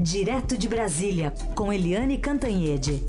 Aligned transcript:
Direto 0.00 0.56
de 0.56 0.68
Brasília, 0.68 1.32
com 1.56 1.72
Eliane 1.72 2.18
Cantanhede. 2.18 3.02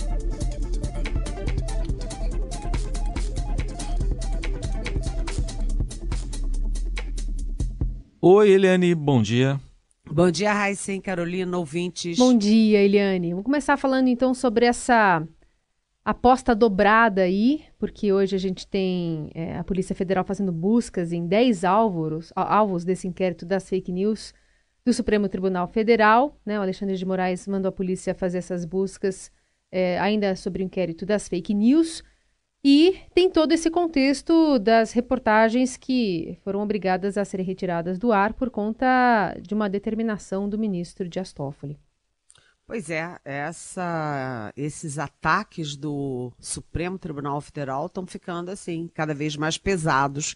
Oi, 8.20 8.50
Eliane, 8.50 8.96
bom 8.96 9.22
dia. 9.22 9.62
Bom 10.12 10.32
dia, 10.32 10.52
Raíssen, 10.52 11.00
Carolina, 11.00 11.56
ouvintes. 11.60 12.18
Bom 12.18 12.36
dia, 12.36 12.82
Eliane. 12.82 13.30
Vamos 13.30 13.46
começar 13.46 13.78
falando 13.78 14.08
então 14.08 14.34
sobre 14.34 14.66
essa 14.66 15.24
aposta 16.04 16.56
dobrada 16.56 17.22
aí, 17.22 17.66
porque 17.78 18.12
hoje 18.12 18.36
a 18.36 18.40
gente 18.40 18.66
tem 18.66 19.30
é, 19.36 19.56
a 19.56 19.64
Polícia 19.64 19.96
Federal 19.96 20.26
fazendo 20.26 20.52
buscas 20.52 21.14
em 21.14 21.28
10 21.28 21.64
alvos, 21.66 22.34
alvos 22.36 22.84
desse 22.84 23.08
inquérito 23.08 23.46
das 23.46 23.70
fake 23.70 23.92
news 23.92 24.34
do 24.90 24.94
Supremo 24.94 25.30
Tribunal 25.30 25.68
Federal. 25.68 26.36
Né? 26.44 26.58
O 26.58 26.64
Alexandre 26.64 26.96
de 26.96 27.06
Moraes 27.06 27.48
mandou 27.48 27.70
a 27.70 27.72
polícia 27.72 28.16
fazer 28.16 28.40
essas 28.40 28.66
buscas 28.66 29.32
é, 29.72 30.00
ainda 30.00 30.36
sobre 30.36 30.64
o 30.64 30.66
inquérito 30.66 31.06
das 31.06 31.30
fake 31.30 31.54
news. 31.54 32.04
E 32.64 32.98
tem 33.14 33.30
todo 33.30 33.52
esse 33.52 33.70
contexto 33.70 34.58
das 34.58 34.92
reportagens 34.92 35.78
que 35.78 36.38
foram 36.44 36.62
obrigadas 36.62 37.18
a 37.18 37.24
serem 37.24 37.46
retiradas 37.46 38.00
do 38.00 38.12
ar 38.12 38.34
por 38.34 38.50
conta 38.50 39.38
de 39.40 39.54
uma 39.54 39.70
determinação 39.70 40.50
do 40.50 40.58
ministro 40.58 41.08
Dias 41.08 41.32
Toffoli. 41.32 41.78
Pois 42.70 42.88
é, 42.92 43.20
essa, 43.26 44.54
esses 44.56 45.00
ataques 45.00 45.76
do 45.76 46.32
Supremo 46.40 47.00
Tribunal 47.00 47.42
Federal 47.42 47.88
estão 47.88 48.06
ficando 48.06 48.52
assim, 48.52 48.88
cada 48.94 49.12
vez 49.12 49.36
mais 49.36 49.58
pesados. 49.58 50.36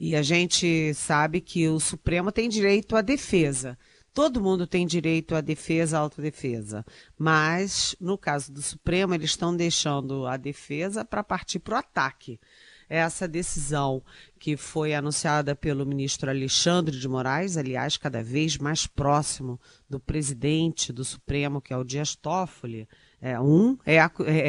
E 0.00 0.16
a 0.16 0.22
gente 0.22 0.94
sabe 0.94 1.38
que 1.38 1.68
o 1.68 1.78
Supremo 1.78 2.32
tem 2.32 2.48
direito 2.48 2.96
à 2.96 3.02
defesa. 3.02 3.78
Todo 4.14 4.40
mundo 4.40 4.66
tem 4.66 4.86
direito 4.86 5.34
à 5.34 5.42
defesa, 5.42 5.98
à 5.98 6.00
autodefesa. 6.00 6.82
Mas, 7.18 7.94
no 8.00 8.16
caso 8.16 8.50
do 8.50 8.62
Supremo, 8.62 9.12
eles 9.12 9.32
estão 9.32 9.54
deixando 9.54 10.26
a 10.26 10.38
defesa 10.38 11.04
para 11.04 11.22
partir 11.22 11.58
para 11.58 11.74
o 11.74 11.78
ataque 11.78 12.40
essa 12.88 13.26
decisão 13.26 14.02
que 14.38 14.56
foi 14.56 14.94
anunciada 14.94 15.56
pelo 15.56 15.86
ministro 15.86 16.30
Alexandre 16.30 16.98
de 16.98 17.08
Moraes, 17.08 17.56
aliás, 17.56 17.96
cada 17.96 18.22
vez 18.22 18.58
mais 18.58 18.86
próximo 18.86 19.58
do 19.88 19.98
presidente 19.98 20.92
do 20.92 21.04
Supremo, 21.04 21.60
que 21.60 21.72
é 21.72 21.76
o 21.76 21.84
Dias 21.84 22.14
Toffoli. 22.14 22.86
É, 23.20 23.40
um, 23.40 23.78
é, 23.86 23.96
é, 23.96 24.02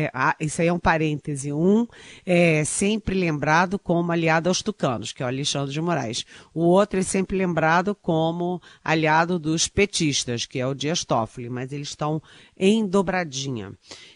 é, 0.03 0.11
isso 0.41 0.61
aí 0.61 0.67
é 0.67 0.73
um 0.73 0.77
parêntese, 0.77 1.53
um 1.53 1.87
é 2.25 2.65
sempre 2.65 3.15
lembrado 3.15 3.79
como 3.79 4.11
aliado 4.11 4.49
aos 4.49 4.61
tucanos, 4.61 5.13
que 5.13 5.23
é 5.23 5.25
o 5.25 5.29
Alexandre 5.29 5.73
de 5.73 5.81
Moraes. 5.81 6.25
O 6.53 6.63
outro 6.65 6.99
é 6.99 7.01
sempre 7.01 7.37
lembrado 7.37 7.95
como 7.95 8.61
aliado 8.83 9.39
dos 9.39 9.69
petistas, 9.69 10.45
que 10.45 10.59
é 10.59 10.67
o 10.67 10.75
Dias 10.75 11.05
Toffoli, 11.05 11.49
mas 11.49 11.71
eles 11.71 11.89
estão 11.89 12.21
em 12.57 12.85
dobradinha. 12.85 13.71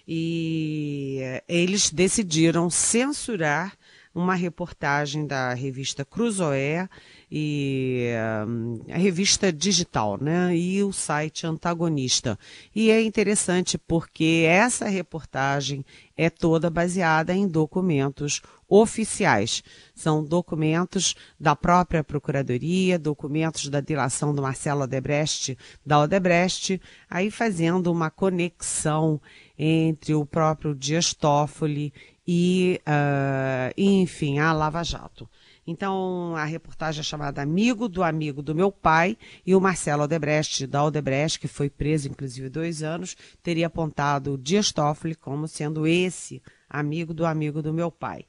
E 0.06 1.22
eles 1.48 1.90
decidiram 1.90 2.70
censurar 2.70 3.74
uma 4.14 4.36
reportagem 4.36 5.26
da 5.26 5.54
revista 5.54 6.04
Cruzoé 6.04 6.90
e 7.32 8.10
um, 8.46 8.82
a 8.90 8.98
revista 8.98 9.54
digital, 9.54 10.18
né? 10.22 10.56
E 10.56 10.84
o 10.84 10.92
site 10.92 11.48
antagonista. 11.48 12.38
E 12.76 12.92
é 12.92 13.02
interessante 13.02 13.78
porque 13.78 14.46
essa 14.48 14.88
reportagem 14.88 15.86
é 16.18 16.30
toda 16.30 16.70
baseada 16.70 17.34
em 17.34 17.48
documentos 17.48 18.42
oficiais. 18.68 19.64
São 19.96 20.24
documentos 20.24 21.16
da 21.40 21.56
própria 21.56 22.04
Procuradoria, 22.04 23.00
documentos 23.00 23.70
da 23.70 23.82
dilação 23.82 24.36
do 24.36 24.42
Marcelo 24.42 24.84
Odebrecht, 24.84 25.58
da 25.86 26.00
Odebrecht, 26.00 26.82
aí 27.10 27.32
fazendo 27.32 27.92
uma 27.92 28.10
conexão 28.10 29.22
entre 29.58 30.14
o 30.14 30.26
próprio 30.26 30.76
Dias 30.76 31.14
Toffoli 31.14 31.94
e, 32.34 32.80
uh, 32.88 33.74
enfim, 33.78 34.40
a 34.40 34.54
Lava 34.54 34.82
Jato. 34.84 35.28
Então, 35.68 36.34
a 36.38 36.46
reportagem 36.46 37.02
é 37.02 37.04
chamada 37.04 37.42
Amigo 37.42 37.90
do 37.90 38.02
Amigo 38.02 38.42
do 38.42 38.56
Meu 38.56 38.72
Pai, 38.72 39.18
e 39.46 39.54
o 39.54 39.60
Marcelo 39.60 40.04
Odebrecht, 40.04 40.66
da 40.66 40.82
Odebrecht, 40.82 41.38
que 41.38 41.48
foi 41.50 41.70
preso 41.70 42.08
inclusive 42.08 42.48
dois 42.48 42.84
anos, 42.84 43.18
teria 43.44 43.68
apontado 43.68 44.38
Dias 44.38 44.72
Toffoli 44.72 45.14
como 45.14 45.46
sendo 45.46 45.86
esse 45.86 46.42
amigo 46.70 47.14
do 47.14 47.26
amigo 47.26 47.62
do 47.62 47.74
meu 47.74 47.92
pai. 47.92 48.26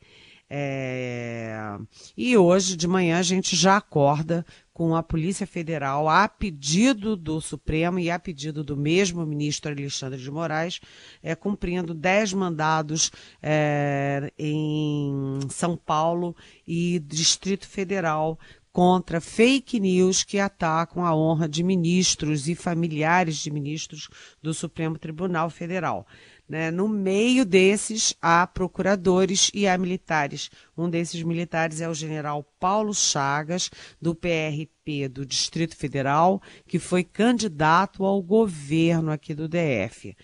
É... 0.54 1.78
E 2.14 2.36
hoje 2.36 2.76
de 2.76 2.86
manhã 2.86 3.18
a 3.18 3.22
gente 3.22 3.56
já 3.56 3.78
acorda 3.78 4.44
com 4.70 4.94
a 4.94 5.02
Polícia 5.02 5.46
Federal, 5.46 6.10
a 6.10 6.28
pedido 6.28 7.16
do 7.16 7.40
Supremo 7.40 7.98
e 7.98 8.10
a 8.10 8.18
pedido 8.18 8.62
do 8.62 8.76
mesmo 8.76 9.24
ministro 9.24 9.70
Alexandre 9.70 10.20
de 10.20 10.30
Moraes, 10.30 10.78
é, 11.22 11.34
cumprindo 11.34 11.94
dez 11.94 12.34
mandados 12.34 13.10
é, 13.42 14.30
em 14.38 15.40
São 15.48 15.74
Paulo 15.74 16.36
e 16.68 16.98
Distrito 16.98 17.66
Federal 17.66 18.38
contra 18.72 19.20
fake 19.20 19.78
news 19.80 20.24
que 20.24 20.38
atacam 20.38 21.04
a 21.04 21.14
honra 21.14 21.48
de 21.48 21.62
ministros 21.62 22.48
e 22.48 22.54
familiares 22.54 23.36
de 23.36 23.50
ministros 23.50 24.08
do 24.42 24.54
Supremo 24.54 24.98
Tribunal 24.98 25.50
Federal. 25.50 26.06
Né? 26.52 26.70
No 26.70 26.86
meio 26.86 27.46
desses, 27.46 28.14
há 28.20 28.46
procuradores 28.46 29.50
e 29.54 29.66
há 29.66 29.78
militares. 29.78 30.50
Um 30.76 30.86
desses 30.90 31.22
militares 31.22 31.80
é 31.80 31.88
o 31.88 31.94
general 31.94 32.44
Paulo 32.60 32.92
Chagas, 32.92 33.70
do 33.98 34.14
PRP 34.14 35.08
do 35.08 35.24
Distrito 35.24 35.74
Federal, 35.74 36.42
que 36.68 36.78
foi 36.78 37.04
candidato 37.04 38.04
ao 38.04 38.20
governo 38.20 39.10
aqui 39.10 39.32
do 39.34 39.48
DF. 39.48 40.14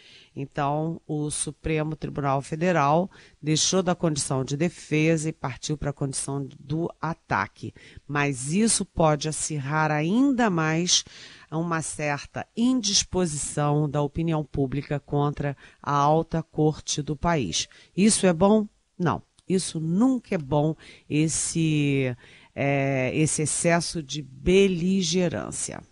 Então, 0.41 1.01
o 1.05 1.33
Supremo 1.33 1.97
Tribunal 1.97 2.41
Federal 2.41 3.11
deixou 3.43 3.83
da 3.83 3.93
condição 3.93 4.45
de 4.45 4.57
defesa 4.57 5.29
e 5.29 5.33
partiu 5.33 5.77
para 5.77 5.91
a 5.91 5.93
condição 5.93 6.47
do 6.61 6.89
ataque. 7.01 7.75
Mas 8.07 8.53
isso 8.53 8.85
pode 8.85 9.29
acirrar 9.29 9.91
ainda 9.91 10.49
mais 10.49 11.05
uma 11.51 11.83
certa 11.83 12.47
indisposição 12.57 13.91
da 13.91 14.01
opinião 14.01 14.45
pública 14.45 15.01
contra 15.01 15.57
a 15.83 15.93
alta 15.93 16.41
corte 16.41 17.03
do 17.03 17.17
país. 17.17 17.67
Isso 17.97 18.25
é 18.25 18.33
bom? 18.33 18.69
Não. 18.97 19.21
Isso 19.49 19.81
nunca 19.81 20.37
é 20.37 20.39
bom, 20.39 20.77
esse, 21.09 22.15
é, 22.55 23.11
esse 23.13 23.43
excesso 23.43 24.03
de 24.03 24.23
beligerância. 24.23 25.83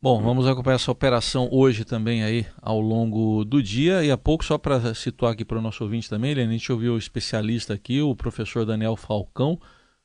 Bom, 0.00 0.22
vamos 0.22 0.46
acompanhar 0.46 0.76
essa 0.76 0.92
operação 0.92 1.48
hoje 1.50 1.84
também 1.84 2.22
aí 2.22 2.46
ao 2.62 2.80
longo 2.80 3.44
do 3.44 3.60
dia 3.60 4.04
e 4.04 4.12
a 4.12 4.16
pouco 4.16 4.44
só 4.44 4.56
para 4.56 4.94
situar 4.94 5.32
aqui 5.32 5.44
para 5.44 5.58
o 5.58 5.60
nosso 5.60 5.82
ouvinte 5.82 6.08
também, 6.08 6.34
a 6.34 6.46
gente 6.46 6.70
ouviu 6.70 6.94
o 6.94 6.98
especialista 6.98 7.74
aqui, 7.74 8.00
o 8.00 8.14
professor 8.14 8.64
Daniel 8.64 8.94
Falcão, 8.94 9.58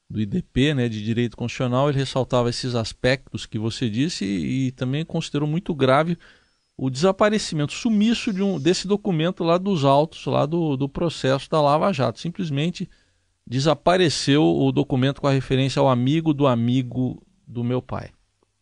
do 0.09 0.19
IDP, 0.19 0.73
né, 0.73 0.89
de 0.89 1.03
Direito 1.03 1.37
Constitucional, 1.37 1.89
ele 1.89 1.99
ressaltava 1.99 2.49
esses 2.49 2.73
aspectos 2.73 3.45
que 3.45 3.59
você 3.59 3.87
disse 3.87 4.25
e, 4.25 4.67
e 4.67 4.71
também 4.71 5.05
considerou 5.05 5.47
muito 5.47 5.75
grave 5.75 6.17
o 6.75 6.89
desaparecimento, 6.89 7.71
sumiço 7.71 8.33
de 8.33 8.41
um, 8.41 8.59
desse 8.59 8.87
documento 8.87 9.43
lá 9.43 9.59
dos 9.59 9.85
autos, 9.85 10.25
lá 10.25 10.47
do, 10.47 10.75
do 10.75 10.89
processo 10.89 11.47
da 11.51 11.61
Lava 11.61 11.93
Jato. 11.93 12.19
Simplesmente 12.19 12.89
desapareceu 13.45 14.43
o 14.43 14.71
documento 14.71 15.21
com 15.21 15.27
a 15.27 15.31
referência 15.31 15.79
ao 15.79 15.87
amigo 15.87 16.33
do 16.33 16.47
amigo 16.47 17.23
do 17.47 17.63
meu 17.63 17.79
pai. 17.79 18.09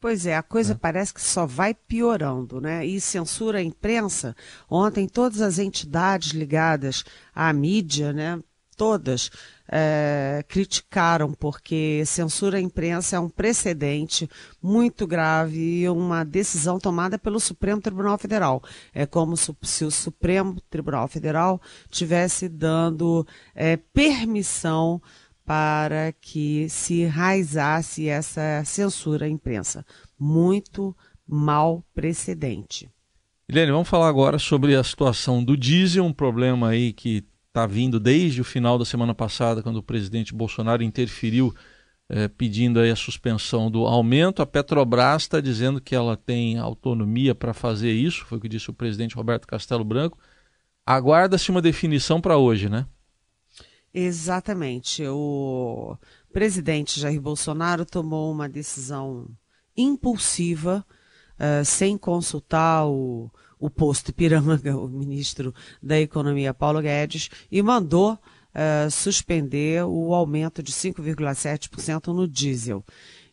Pois 0.02 0.26
é, 0.26 0.36
a 0.36 0.42
coisa 0.42 0.74
é. 0.74 0.76
parece 0.76 1.14
que 1.14 1.22
só 1.22 1.46
vai 1.46 1.76
piorando, 1.76 2.60
né? 2.60 2.84
E 2.84 3.00
censura 3.00 3.60
a 3.60 3.64
imprensa. 3.64 4.36
Ontem 4.68 5.08
todas 5.08 5.42
as 5.42 5.60
entidades 5.60 6.32
ligadas 6.32 7.06
à 7.36 7.54
mídia, 7.54 8.12
né, 8.12 8.42
todas 8.76 9.30
é, 9.72 10.44
criticaram, 10.48 11.34
porque 11.34 12.04
censura 12.04 12.58
à 12.58 12.62
imprensa 12.62 13.16
é 13.16 13.20
um 13.20 13.30
precedente 13.30 14.28
muito 14.60 15.06
grave 15.06 15.82
e 15.82 15.88
uma 15.88 16.24
decisão 16.24 16.80
tomada 16.80 17.20
pelo 17.20 17.40
Supremo 17.40 17.80
Tribunal 17.80 18.18
Federal. 18.18 18.64
É 18.92 19.06
como 19.06 19.38
se 19.38 19.86
o 19.86 19.92
Supremo 19.92 20.60
Tribunal 20.68 21.08
Federal 21.08 21.62
tivesse 21.92 22.50
dando 22.50 23.26
é, 23.54 23.78
permissão 23.78 25.00
para 25.52 26.14
que 26.14 26.70
se 26.70 27.02
enraizasse 27.02 28.08
essa 28.08 28.64
censura 28.64 29.26
à 29.26 29.30
imprensa. 29.30 29.86
Muito 30.18 30.96
mal 31.28 31.84
precedente. 31.94 32.90
Helene, 33.50 33.74
vamos 33.74 33.90
falar 33.90 34.08
agora 34.08 34.40
sobre 34.40 34.78
a 34.78 34.82
situação 34.82 35.44
do 35.44 35.58
diesel, 35.58 36.06
um 36.06 36.14
problema 36.14 36.70
aí 36.70 36.94
que 36.94 37.26
está 37.50 37.66
vindo 37.66 38.00
desde 38.00 38.40
o 38.40 38.46
final 38.46 38.80
da 38.80 38.86
semana 38.86 39.14
passada, 39.14 39.62
quando 39.62 39.76
o 39.76 39.84
presidente 39.84 40.34
Bolsonaro 40.34 40.84
interferiu 40.84 41.54
é, 42.08 42.30
pedindo 42.30 42.80
a 42.80 42.96
suspensão 42.96 43.70
do 43.70 43.86
aumento. 43.86 44.42
A 44.42 44.46
Petrobras 44.46 45.24
está 45.24 45.42
dizendo 45.42 45.82
que 45.82 45.94
ela 45.94 46.16
tem 46.16 46.60
autonomia 46.60 47.36
para 47.36 47.54
fazer 47.54 47.92
isso, 47.92 48.24
foi 48.26 48.38
o 48.38 48.42
que 48.42 48.48
disse 48.48 48.70
o 48.70 48.74
presidente 48.74 49.16
Roberto 49.16 49.46
Castelo 49.46 49.84
Branco. 49.84 50.18
Aguarda-se 50.86 51.52
uma 51.52 51.62
definição 51.62 52.22
para 52.22 52.38
hoje, 52.38 52.70
né? 52.70 52.86
Exatamente. 53.94 55.06
O 55.08 55.98
presidente 56.32 57.00
Jair 57.00 57.20
Bolsonaro 57.20 57.86
tomou 57.86 58.32
uma 58.32 58.48
decisão 58.48 59.28
impulsiva 59.76 60.86
uh, 61.36 61.66
sem 61.66 61.98
consultar 61.98 62.88
o, 62.88 63.30
o 63.60 63.70
posto 63.70 64.10
Ipiranga, 64.10 64.76
o 64.78 64.88
ministro 64.88 65.54
da 65.82 66.00
Economia 66.00 66.54
Paulo 66.54 66.82
Guedes, 66.82 67.30
e 67.52 67.62
mandou 67.62 68.14
uh, 68.14 68.90
suspender 68.90 69.84
o 69.84 70.14
aumento 70.14 70.64
de 70.64 70.72
5,7% 70.72 72.08
no 72.14 72.28
diesel. 72.28 72.86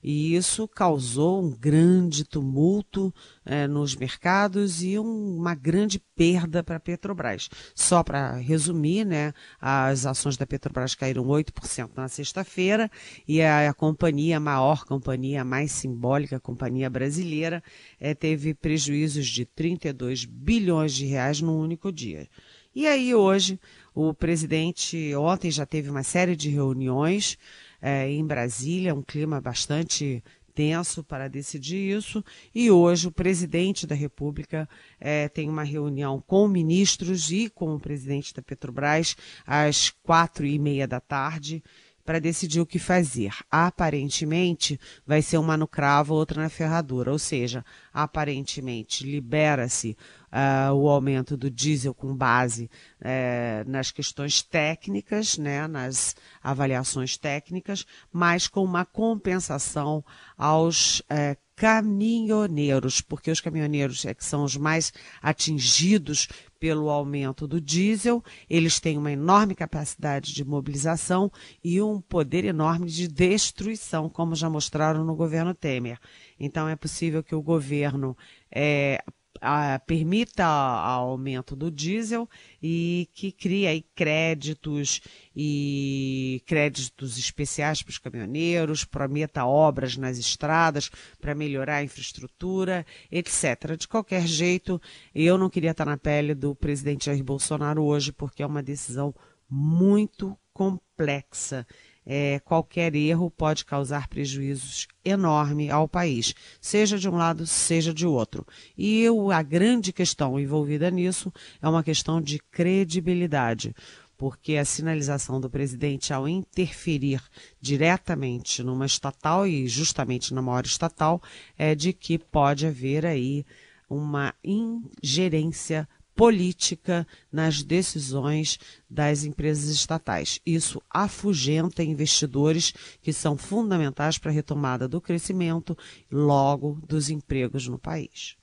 E 0.02 0.34
isso 0.36 0.68
causou 0.68 1.42
um 1.42 1.50
grande 1.50 2.24
tumulto 2.24 3.12
eh, 3.44 3.66
nos 3.66 3.96
mercados 3.96 4.82
e 4.82 4.98
um, 4.98 5.36
uma 5.36 5.54
grande 5.54 5.98
perda 6.14 6.62
para 6.62 6.76
a 6.76 6.80
Petrobras. 6.80 7.48
Só 7.74 8.02
para 8.02 8.36
resumir, 8.36 9.04
né, 9.04 9.32
as 9.60 10.06
ações 10.06 10.36
da 10.36 10.46
Petrobras 10.46 10.94
caíram 10.94 11.24
8% 11.24 11.90
na 11.96 12.08
sexta-feira 12.08 12.90
e 13.26 13.42
a, 13.42 13.70
a, 13.70 13.74
companhia, 13.74 14.36
a 14.36 14.40
maior 14.40 14.84
companhia, 14.84 15.42
a 15.42 15.44
mais 15.44 15.72
simbólica 15.72 16.36
a 16.36 16.40
companhia 16.40 16.88
brasileira, 16.88 17.62
eh, 17.98 18.14
teve 18.14 18.54
prejuízos 18.54 19.26
de 19.26 19.44
32 19.44 20.24
bilhões 20.24 20.94
de 20.94 21.06
reais 21.06 21.40
num 21.40 21.58
único 21.58 21.90
dia. 21.92 22.28
E 22.74 22.86
aí 22.86 23.14
hoje 23.14 23.58
o 23.94 24.14
presidente 24.14 25.12
ontem 25.16 25.50
já 25.50 25.66
teve 25.66 25.90
uma 25.90 26.04
série 26.04 26.36
de 26.36 26.48
reuniões 26.48 27.36
é, 27.80 28.10
em 28.10 28.24
Brasília, 28.26 28.94
um 28.94 29.02
clima 29.02 29.40
bastante 29.40 30.22
tenso 30.58 31.04
para 31.04 31.28
decidir 31.28 31.96
isso. 31.96 32.24
E 32.52 32.68
hoje 32.68 33.06
o 33.06 33.12
presidente 33.12 33.86
da 33.86 33.94
República 33.94 34.68
é, 34.98 35.28
tem 35.28 35.48
uma 35.48 35.62
reunião 35.62 36.20
com 36.26 36.48
ministros 36.48 37.30
e 37.30 37.48
com 37.48 37.76
o 37.76 37.80
presidente 37.80 38.34
da 38.34 38.42
Petrobras 38.42 39.16
às 39.46 39.90
quatro 39.90 40.44
e 40.44 40.58
meia 40.58 40.88
da 40.88 40.98
tarde 40.98 41.62
para 42.08 42.18
decidir 42.18 42.58
o 42.58 42.66
que 42.66 42.78
fazer. 42.78 43.34
Aparentemente, 43.50 44.80
vai 45.06 45.20
ser 45.20 45.36
uma 45.36 45.58
no 45.58 45.68
cravo, 45.68 46.14
outra 46.14 46.42
na 46.42 46.48
ferradura, 46.48 47.12
ou 47.12 47.18
seja, 47.18 47.62
aparentemente 47.92 49.04
libera-se 49.04 49.94
uh, 50.32 50.72
o 50.74 50.88
aumento 50.88 51.36
do 51.36 51.50
diesel 51.50 51.94
com 51.94 52.14
base 52.14 52.70
uh, 53.00 53.68
nas 53.68 53.90
questões 53.90 54.42
técnicas, 54.42 55.38
né, 55.38 55.66
nas 55.66 56.16
avaliações 56.42 57.16
técnicas, 57.16 57.86
mas 58.12 58.48
com 58.48 58.64
uma 58.64 58.84
compensação 58.84 60.04
aos 60.36 61.00
uh, 61.00 61.36
caminhoneiros, 61.58 63.00
porque 63.00 63.32
os 63.32 63.40
caminhoneiros 63.40 64.04
é 64.04 64.14
que 64.14 64.24
são 64.24 64.44
os 64.44 64.56
mais 64.56 64.92
atingidos 65.20 66.28
pelo 66.60 66.88
aumento 66.88 67.48
do 67.48 67.60
diesel, 67.60 68.22
eles 68.48 68.78
têm 68.78 68.96
uma 68.96 69.10
enorme 69.10 69.54
capacidade 69.56 70.32
de 70.32 70.44
mobilização 70.44 71.30
e 71.62 71.82
um 71.82 72.00
poder 72.00 72.44
enorme 72.44 72.86
de 72.86 73.08
destruição, 73.08 74.08
como 74.08 74.36
já 74.36 74.48
mostraram 74.48 75.04
no 75.04 75.16
governo 75.16 75.54
Temer. 75.54 75.98
Então 76.38 76.68
é 76.68 76.76
possível 76.76 77.24
que 77.24 77.34
o 77.34 77.42
governo 77.42 78.16
é, 78.52 79.02
a, 79.40 79.78
permita 79.78 80.44
aumento 80.44 81.54
do 81.54 81.70
diesel 81.70 82.28
e 82.62 83.08
que 83.12 83.32
crie 83.32 83.66
aí 83.66 83.82
créditos 83.94 85.00
e 85.34 86.42
créditos 86.46 87.18
especiais 87.18 87.82
para 87.82 87.90
os 87.90 87.98
caminhoneiros, 87.98 88.84
prometa 88.84 89.44
obras 89.44 89.96
nas 89.96 90.18
estradas 90.18 90.90
para 91.20 91.34
melhorar 91.34 91.76
a 91.76 91.84
infraestrutura, 91.84 92.84
etc. 93.10 93.76
De 93.78 93.86
qualquer 93.86 94.26
jeito, 94.26 94.80
eu 95.14 95.38
não 95.38 95.50
queria 95.50 95.70
estar 95.70 95.84
na 95.84 95.96
pele 95.96 96.34
do 96.34 96.54
presidente 96.54 97.06
Jair 97.06 97.22
Bolsonaro 97.22 97.82
hoje, 97.82 98.12
porque 98.12 98.42
é 98.42 98.46
uma 98.46 98.62
decisão 98.62 99.14
muito 99.48 100.36
complexa 100.52 101.66
é, 102.10 102.40
qualquer 102.40 102.94
erro 102.94 103.30
pode 103.30 103.66
causar 103.66 104.08
prejuízos 104.08 104.88
enormes 105.04 105.70
ao 105.70 105.86
país, 105.86 106.34
seja 106.58 106.98
de 106.98 107.06
um 107.06 107.16
lado, 107.16 107.46
seja 107.46 107.92
de 107.92 108.06
outro. 108.06 108.46
E 108.76 109.02
eu, 109.02 109.30
a 109.30 109.42
grande 109.42 109.92
questão 109.92 110.40
envolvida 110.40 110.90
nisso 110.90 111.30
é 111.60 111.68
uma 111.68 111.84
questão 111.84 112.18
de 112.18 112.38
credibilidade 112.50 113.74
porque 114.16 114.56
a 114.56 114.64
sinalização 114.64 115.40
do 115.40 115.48
presidente 115.48 116.12
ao 116.12 116.28
interferir 116.28 117.22
diretamente 117.60 118.64
numa 118.64 118.84
estatal 118.84 119.46
e 119.46 119.68
justamente 119.68 120.34
na 120.34 120.42
maior 120.42 120.64
estatal 120.64 121.22
é 121.56 121.72
de 121.72 121.92
que 121.92 122.18
pode 122.18 122.66
haver 122.66 123.06
aí 123.06 123.46
uma 123.88 124.34
ingerência 124.42 125.88
política 126.18 127.06
nas 127.30 127.62
decisões 127.62 128.58
das 128.90 129.22
empresas 129.22 129.68
estatais. 129.68 130.40
Isso 130.44 130.82
afugenta 130.90 131.80
investidores 131.80 132.74
que 133.00 133.12
são 133.12 133.36
fundamentais 133.36 134.18
para 134.18 134.32
a 134.32 134.34
retomada 134.34 134.88
do 134.88 135.00
crescimento 135.00 135.78
e 136.10 136.14
logo 136.16 136.80
dos 136.88 137.08
empregos 137.08 137.68
no 137.68 137.78
país. 137.78 138.36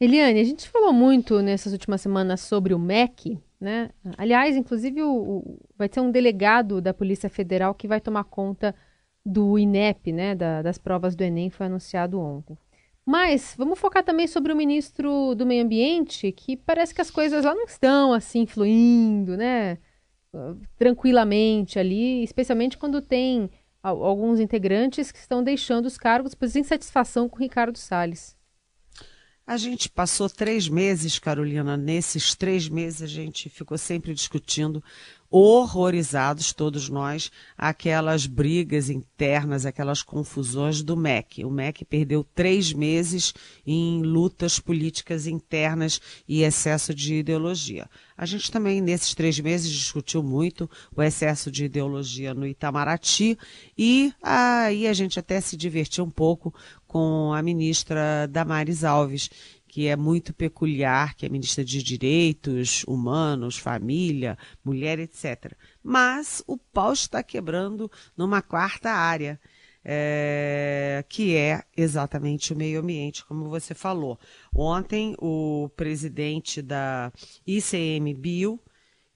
Eliane, 0.00 0.38
a 0.38 0.44
gente 0.44 0.68
falou 0.68 0.92
muito 0.92 1.42
nessas 1.42 1.72
últimas 1.72 2.00
semanas 2.00 2.42
sobre 2.42 2.72
o 2.72 2.78
MEC, 2.78 3.40
né? 3.60 3.90
Aliás, 4.16 4.54
inclusive 4.54 5.02
o, 5.02 5.10
o, 5.10 5.58
vai 5.76 5.88
ter 5.88 5.98
um 5.98 6.12
delegado 6.12 6.80
da 6.80 6.94
Polícia 6.94 7.28
Federal 7.28 7.74
que 7.74 7.88
vai 7.88 8.00
tomar 8.00 8.22
conta 8.22 8.72
do 9.26 9.58
INEP, 9.58 10.12
né? 10.12 10.36
Da, 10.36 10.62
das 10.62 10.78
provas 10.78 11.16
do 11.16 11.24
Enem, 11.24 11.50
foi 11.50 11.66
anunciado 11.66 12.20
ontem. 12.20 12.56
Mas 13.06 13.54
vamos 13.58 13.78
focar 13.78 14.02
também 14.02 14.26
sobre 14.26 14.52
o 14.52 14.56
ministro 14.56 15.34
do 15.34 15.44
Meio 15.44 15.64
Ambiente, 15.64 16.32
que 16.32 16.56
parece 16.56 16.94
que 16.94 17.00
as 17.00 17.10
coisas 17.10 17.44
lá 17.44 17.54
não 17.54 17.64
estão 17.64 18.12
assim 18.12 18.46
fluindo, 18.46 19.36
né? 19.36 19.78
Tranquilamente 20.76 21.78
ali, 21.78 22.22
especialmente 22.24 22.78
quando 22.78 23.02
tem 23.02 23.50
alguns 23.82 24.40
integrantes 24.40 25.12
que 25.12 25.18
estão 25.18 25.44
deixando 25.44 25.84
os 25.84 25.98
cargos 25.98 26.34
por 26.34 26.46
insatisfação 26.46 27.28
com 27.28 27.38
Ricardo 27.38 27.76
Salles. 27.76 28.34
A 29.46 29.58
gente 29.58 29.90
passou 29.90 30.30
três 30.30 30.68
meses, 30.68 31.18
Carolina. 31.18 31.76
Nesses 31.76 32.34
três 32.34 32.66
meses 32.66 33.02
a 33.02 33.06
gente 33.06 33.50
ficou 33.50 33.76
sempre 33.76 34.14
discutindo 34.14 34.82
horrorizados, 35.36 36.52
todos 36.52 36.88
nós, 36.88 37.28
aquelas 37.58 38.24
brigas 38.24 38.88
internas, 38.88 39.66
aquelas 39.66 40.00
confusões 40.00 40.80
do 40.80 40.96
MEC. 40.96 41.44
O 41.44 41.50
MEC 41.50 41.84
perdeu 41.84 42.22
três 42.22 42.72
meses 42.72 43.34
em 43.66 44.00
lutas 44.00 44.60
políticas 44.60 45.26
internas 45.26 46.00
e 46.28 46.44
excesso 46.44 46.94
de 46.94 47.14
ideologia. 47.16 47.90
A 48.16 48.24
gente 48.24 48.48
também, 48.48 48.80
nesses 48.80 49.12
três 49.12 49.40
meses, 49.40 49.72
discutiu 49.72 50.22
muito 50.22 50.70
o 50.96 51.02
excesso 51.02 51.50
de 51.50 51.64
ideologia 51.64 52.32
no 52.32 52.46
Itamaraty 52.46 53.36
e 53.76 54.14
aí 54.22 54.86
a 54.86 54.92
gente 54.92 55.18
até 55.18 55.40
se 55.40 55.56
divertiu 55.56 56.04
um 56.04 56.10
pouco 56.10 56.54
com 56.86 57.32
a 57.32 57.42
ministra 57.42 58.28
Damares 58.28 58.84
Alves, 58.84 59.28
que 59.74 59.88
é 59.88 59.96
muito 59.96 60.32
peculiar, 60.32 61.16
que 61.16 61.26
é 61.26 61.28
ministra 61.28 61.64
de 61.64 61.82
Direitos 61.82 62.84
Humanos, 62.84 63.58
Família, 63.58 64.38
Mulher, 64.64 65.00
etc. 65.00 65.52
Mas 65.82 66.44
o 66.46 66.56
pau 66.56 66.92
está 66.92 67.24
quebrando 67.24 67.90
numa 68.16 68.40
quarta 68.40 68.92
área, 68.92 69.40
é, 69.84 71.04
que 71.08 71.34
é 71.34 71.64
exatamente 71.76 72.52
o 72.52 72.56
meio 72.56 72.78
ambiente, 72.78 73.24
como 73.24 73.48
você 73.48 73.74
falou. 73.74 74.16
Ontem, 74.54 75.16
o 75.18 75.68
presidente 75.74 76.62
da 76.62 77.12
ICMBio, 77.44 78.60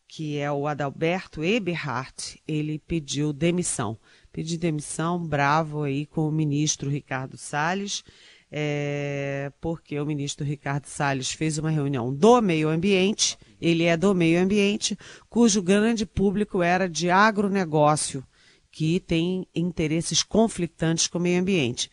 que 0.09 0.38
é 0.38 0.50
o 0.50 0.67
Adalberto 0.67 1.45
Eberhardt, 1.45 2.43
ele 2.49 2.81
pediu 2.81 3.33
demissão. 3.33 3.97
Pediu 4.33 4.59
demissão, 4.59 5.25
bravo 5.25 5.85
aí 5.85 6.05
com 6.05 6.27
o 6.29 6.33
ministro 6.33 6.91
Ricardo 6.91 7.37
Salles, 7.37 8.03
é, 8.50 9.52
porque 9.61 9.99
o 10.00 10.07
ministro 10.07 10.45
Ricardo 10.45 10.87
Salles 10.87 11.31
fez 11.31 11.59
uma 11.59 11.71
reunião 11.71 12.12
do 12.12 12.40
meio 12.40 12.69
ambiente, 12.69 13.37
ele 13.61 13.85
é 13.85 13.97
do 13.97 14.14
meio 14.14 14.40
ambiente, 14.40 14.97
cujo 15.28 15.62
grande 15.62 16.07
público 16.07 16.62
era 16.62 16.88
de 16.88 17.11
agronegócio, 17.11 18.25
que 18.71 19.00
tem 19.00 19.47
interesses 19.55 20.23
conflitantes 20.23 21.07
com 21.07 21.19
o 21.19 21.21
meio 21.21 21.40
ambiente. 21.40 21.90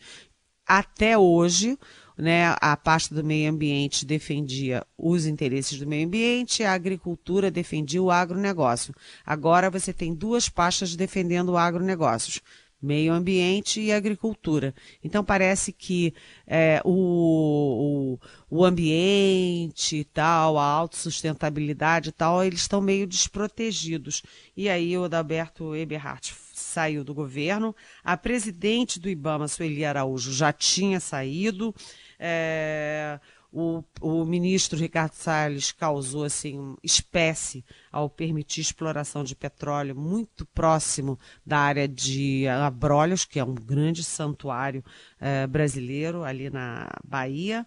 Até 0.66 1.16
hoje, 1.16 1.78
né, 2.16 2.56
a 2.60 2.76
pasta 2.76 3.14
do 3.14 3.22
meio 3.22 3.50
ambiente 3.50 4.06
defendia 4.06 4.84
os 4.96 5.26
interesses 5.26 5.78
do 5.78 5.86
meio 5.86 6.06
ambiente, 6.06 6.64
a 6.64 6.72
agricultura 6.72 7.50
defendia 7.50 8.02
o 8.02 8.10
agronegócio. 8.10 8.94
Agora 9.24 9.70
você 9.70 9.92
tem 9.92 10.14
duas 10.14 10.48
pastas 10.48 10.96
defendendo 10.96 11.50
o 11.50 11.56
agronegócio 11.56 12.40
meio 12.80 13.12
ambiente 13.12 13.80
e 13.80 13.92
agricultura. 13.92 14.74
Então 15.02 15.24
parece 15.24 15.72
que 15.72 16.14
é, 16.46 16.80
o, 16.84 18.18
o, 18.50 18.58
o, 18.58 18.64
ambiente 18.64 19.96
e 19.96 20.04
tal, 20.04 20.58
a 20.58 20.64
autossustentabilidade 20.64 22.10
e 22.10 22.12
tal, 22.12 22.44
eles 22.44 22.60
estão 22.60 22.80
meio 22.80 23.06
desprotegidos. 23.06 24.22
E 24.56 24.68
aí 24.68 24.96
o 24.96 25.04
Adalberto 25.04 25.74
Eberhardt 25.74 26.34
saiu 26.52 27.04
do 27.04 27.14
governo, 27.14 27.74
a 28.02 28.16
presidente 28.16 28.98
do 28.98 29.08
IBAMA, 29.08 29.48
Sueli 29.48 29.84
Araújo, 29.84 30.32
já 30.32 30.52
tinha 30.52 31.00
saído, 31.00 31.74
é, 32.18 33.20
o, 33.58 33.82
o 34.02 34.22
ministro 34.26 34.78
Ricardo 34.78 35.14
Salles 35.14 35.72
causou 35.72 36.24
assim 36.24 36.76
espécie 36.82 37.64
ao 37.90 38.10
permitir 38.10 38.60
exploração 38.60 39.24
de 39.24 39.34
petróleo 39.34 39.96
muito 39.96 40.44
próximo 40.44 41.18
da 41.44 41.60
área 41.60 41.88
de 41.88 42.46
Abrolhos, 42.48 43.24
que 43.24 43.38
é 43.38 43.44
um 43.44 43.54
grande 43.54 44.04
santuário 44.04 44.84
eh, 45.18 45.46
brasileiro 45.46 46.22
ali 46.22 46.50
na 46.50 46.86
Bahia. 47.02 47.66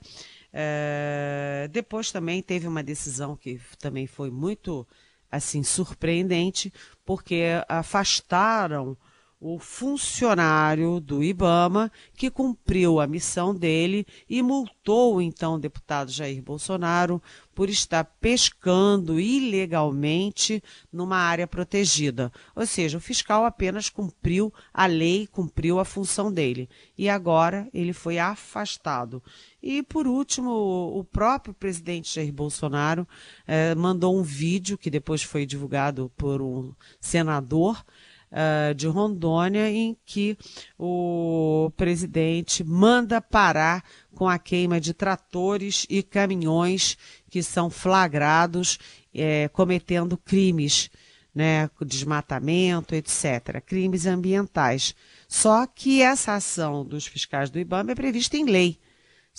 Eh, 0.53 1.67
depois 1.71 2.11
também 2.11 2.43
teve 2.43 2.67
uma 2.67 2.83
decisão 2.83 3.35
que 3.35 3.59
também 3.79 4.05
foi 4.05 4.29
muito 4.29 4.87
assim 5.31 5.63
surpreendente, 5.63 6.71
porque 7.03 7.45
afastaram 7.67 8.95
o 9.41 9.57
funcionário 9.57 10.99
do 10.99 11.23
IBAMA 11.23 11.89
que 12.13 12.29
cumpriu 12.29 12.99
a 12.99 13.07
missão 13.07 13.55
dele 13.55 14.05
e 14.29 14.41
multou 14.41 15.21
então 15.21 15.55
o 15.55 15.59
deputado 15.59 16.11
Jair 16.11 16.41
Bolsonaro 16.41 17.21
por 17.55 17.69
estar 17.69 18.03
pescando 18.19 19.19
ilegalmente 19.19 20.61
numa 20.91 21.17
área 21.17 21.47
protegida. 21.47 22.31
Ou 22.55 22.65
seja, 22.65 22.97
o 22.97 23.01
fiscal 23.01 23.45
apenas 23.45 23.89
cumpriu 23.89 24.53
a 24.73 24.85
lei, 24.85 25.27
cumpriu 25.27 25.79
a 25.79 25.85
função 25.85 26.31
dele. 26.31 26.69
E 26.97 27.09
agora 27.09 27.67
ele 27.73 27.93
foi 27.93 28.17
afastado. 28.17 29.21
E, 29.61 29.83
por 29.83 30.07
último, 30.07 30.51
o 30.51 31.03
próprio 31.03 31.53
presidente 31.53 32.15
Jair 32.15 32.31
Bolsonaro 32.31 33.07
eh, 33.45 33.75
mandou 33.75 34.17
um 34.17 34.23
vídeo 34.23 34.77
que 34.77 34.89
depois 34.89 35.21
foi 35.21 35.45
divulgado 35.45 36.09
por 36.15 36.41
um 36.41 36.73
senador 36.99 37.83
uh, 38.31 38.73
de 38.73 38.87
Rondônia, 38.87 39.69
em 39.69 39.97
que 40.05 40.37
o 40.77 41.71
presidente 41.75 42.63
manda 42.63 43.21
parar 43.21 43.83
com 44.15 44.27
a 44.27 44.37
queima 44.37 44.79
de 44.79 44.93
tratores 44.93 45.85
e 45.89 46.03
caminhões 46.03 46.97
que 47.29 47.41
são 47.43 47.69
flagrados 47.69 48.77
é, 49.13 49.47
cometendo 49.49 50.17
crimes, 50.17 50.89
né, 51.33 51.69
desmatamento, 51.85 52.95
etc., 52.95 53.61
crimes 53.65 54.05
ambientais. 54.05 54.95
Só 55.27 55.65
que 55.65 56.01
essa 56.01 56.33
ação 56.33 56.85
dos 56.85 57.05
fiscais 57.05 57.49
do 57.49 57.59
IBAMA 57.59 57.91
é 57.91 57.95
prevista 57.95 58.37
em 58.37 58.45
lei 58.45 58.79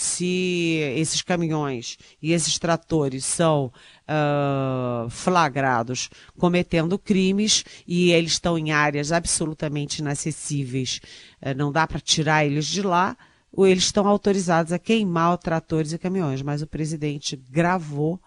se 0.01 0.81
esses 0.97 1.21
caminhões 1.21 1.99
e 2.23 2.33
esses 2.33 2.59
tratores 2.59 3.23
são 3.23 3.67
uh, 3.67 5.11
flagrados 5.11 6.09
cometendo 6.39 6.99
crimes 6.99 7.65
e 7.87 8.11
eles 8.13 8.33
estão 8.33 8.57
em 8.57 8.73
áreas 8.73 9.13
absolutamente 9.13 9.99
inacessíveis, 9.99 11.03
uh, 11.43 11.55
não 11.55 11.71
dá 11.71 11.87
para 11.87 12.01
tirar 12.01 12.47
eles 12.47 12.67
de 12.67 12.81
lá, 12.81 13.15
ou 13.53 13.67
eles 13.67 13.85
estão 13.85 14.07
autorizados 14.07 14.73
a 14.73 14.79
queimar 14.79 15.37
tratores 15.37 15.93
e 15.93 15.99
caminhões. 15.99 16.41
Mas 16.41 16.63
o 16.63 16.67
presidente 16.67 17.37
gravou 17.37 18.19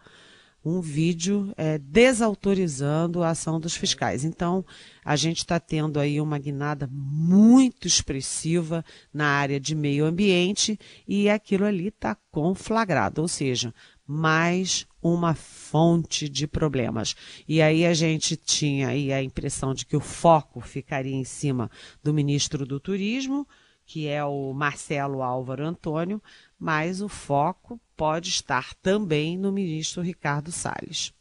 um 0.66 0.80
vídeo 0.80 1.54
é, 1.58 1.78
desautorizando 1.78 3.22
a 3.22 3.30
ação 3.30 3.60
dos 3.60 3.76
fiscais. 3.76 4.24
Então, 4.24 4.66
a 5.04 5.16
gente 5.16 5.40
está 5.40 5.60
tendo 5.60 6.00
aí 6.00 6.22
uma 6.22 6.40
guinada 6.40 6.88
muito 6.92 7.86
expressiva 7.86 8.84
na 9.14 9.28
área 9.28 9.60
de 9.60 9.76
meio 9.76 10.06
ambiente 10.06 10.80
e 11.08 11.30
aquilo 11.30 11.66
ali 11.66 11.88
está 11.88 12.16
conflagrado, 12.32 13.22
ou 13.22 13.28
seja, 13.28 13.74
mais 14.08 14.86
uma 15.02 15.34
fonte 15.34 16.30
de 16.30 16.48
problemas. 16.48 17.16
E 17.48 17.62
aí 17.62 17.86
a 17.86 17.94
gente 17.94 18.38
tinha 18.38 18.90
aí 18.90 19.12
a 19.12 19.22
impressão 19.22 19.74
de 19.74 19.86
que 19.86 19.98
o 19.98 20.02
foco 20.02 20.62
ficaria 20.62 21.16
em 21.16 21.26
cima 21.26 21.70
do 22.02 22.14
ministro 22.14 22.66
do 22.66 22.80
Turismo, 22.80 23.46
que 23.86 24.08
é 24.08 24.24
o 24.24 24.54
Marcelo 24.54 25.22
Álvaro 25.22 25.66
Antônio, 25.66 26.22
mas 26.60 27.02
o 27.02 27.10
foco 27.10 27.80
pode 27.96 28.30
estar 28.30 28.74
também 28.76 29.38
no 29.38 29.52
ministro 29.52 30.02
Ricardo 30.02 30.52
Salles. 30.52 31.14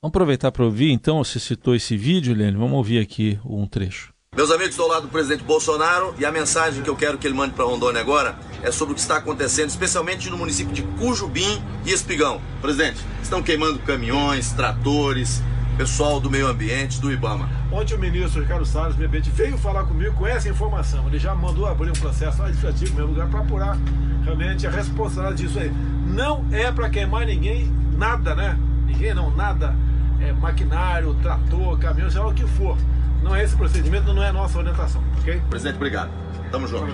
Vamos 0.00 0.12
aproveitar 0.12 0.52
para 0.52 0.64
ouvir, 0.64 0.92
então, 0.92 1.22
você 1.22 1.40
citou 1.40 1.74
esse 1.74 1.96
vídeo, 1.96 2.34
Lene, 2.34 2.56
vamos 2.56 2.74
ouvir 2.74 3.00
aqui 3.00 3.38
um 3.44 3.66
trecho. 3.66 4.14
Meus 4.36 4.50
amigos, 4.52 4.70
estou 4.70 4.84
ao 4.84 4.92
lado 4.92 5.02
do 5.02 5.08
presidente 5.08 5.42
Bolsonaro 5.42 6.14
e 6.16 6.24
a 6.24 6.30
mensagem 6.30 6.82
que 6.82 6.88
eu 6.88 6.94
quero 6.94 7.18
que 7.18 7.26
ele 7.26 7.34
mande 7.34 7.54
para 7.54 7.64
Rondônia 7.64 8.00
agora 8.00 8.38
é 8.62 8.70
sobre 8.70 8.92
o 8.92 8.94
que 8.94 9.00
está 9.00 9.16
acontecendo, 9.16 9.70
especialmente 9.70 10.30
no 10.30 10.38
município 10.38 10.72
de 10.72 10.82
Cujubim 10.82 11.60
e 11.84 11.90
Espigão. 11.90 12.40
Presidente, 12.60 13.00
estão 13.20 13.42
queimando 13.42 13.80
caminhões, 13.80 14.52
tratores, 14.52 15.42
pessoal 15.78 16.20
do 16.20 16.28
meio 16.28 16.48
ambiente, 16.48 17.00
do 17.00 17.12
IBAMA. 17.12 17.48
Ontem 17.70 17.94
o 17.94 17.98
ministro 18.00 18.42
Ricardo 18.42 18.66
Salles, 18.66 18.96
meio 18.96 19.08
ambiente, 19.08 19.30
veio 19.30 19.56
falar 19.56 19.84
comigo 19.84 20.12
com 20.16 20.26
essa 20.26 20.48
informação. 20.48 21.06
Ele 21.06 21.20
já 21.20 21.36
mandou 21.36 21.66
abrir 21.66 21.90
um 21.90 21.92
processo 21.92 22.42
administrativo 22.42 22.90
no 22.90 22.96
meu 22.96 23.06
lugar 23.06 23.28
para 23.28 23.40
apurar 23.40 23.78
realmente 24.24 24.66
a 24.66 24.70
responsabilidade 24.70 25.44
disso 25.44 25.56
aí. 25.56 25.72
Não 26.04 26.44
é 26.50 26.72
para 26.72 26.90
queimar 26.90 27.24
ninguém, 27.24 27.72
nada, 27.96 28.34
né? 28.34 28.58
Ninguém 28.86 29.14
não, 29.14 29.30
nada. 29.30 29.72
É 30.20 30.32
maquinário, 30.32 31.14
trator, 31.22 31.78
caminhão, 31.78 32.10
seja 32.10 32.24
lá 32.24 32.28
o 32.28 32.34
que 32.34 32.44
for. 32.44 32.76
Não 33.22 33.36
é 33.36 33.44
esse 33.44 33.54
procedimento, 33.54 34.12
não 34.12 34.22
é 34.22 34.30
a 34.30 34.32
nossa 34.32 34.58
orientação, 34.58 35.00
ok? 35.20 35.40
Presidente, 35.48 35.76
obrigado. 35.76 36.10
Tamo 36.50 36.66
junto. 36.66 36.86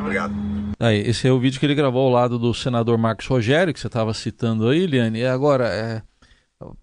Obrigado. 0.00 0.32
Aí, 0.78 1.00
esse 1.00 1.26
é 1.26 1.32
o 1.32 1.40
vídeo 1.40 1.58
que 1.58 1.66
ele 1.66 1.74
gravou 1.74 2.06
ao 2.06 2.12
lado 2.12 2.38
do 2.38 2.54
senador 2.54 2.96
Marcos 2.96 3.26
Rogério, 3.26 3.74
que 3.74 3.80
você 3.80 3.88
estava 3.88 4.14
citando 4.14 4.68
aí, 4.68 4.86
Liane. 4.86 5.18
E 5.18 5.26
agora, 5.26 5.66
é, 5.66 6.02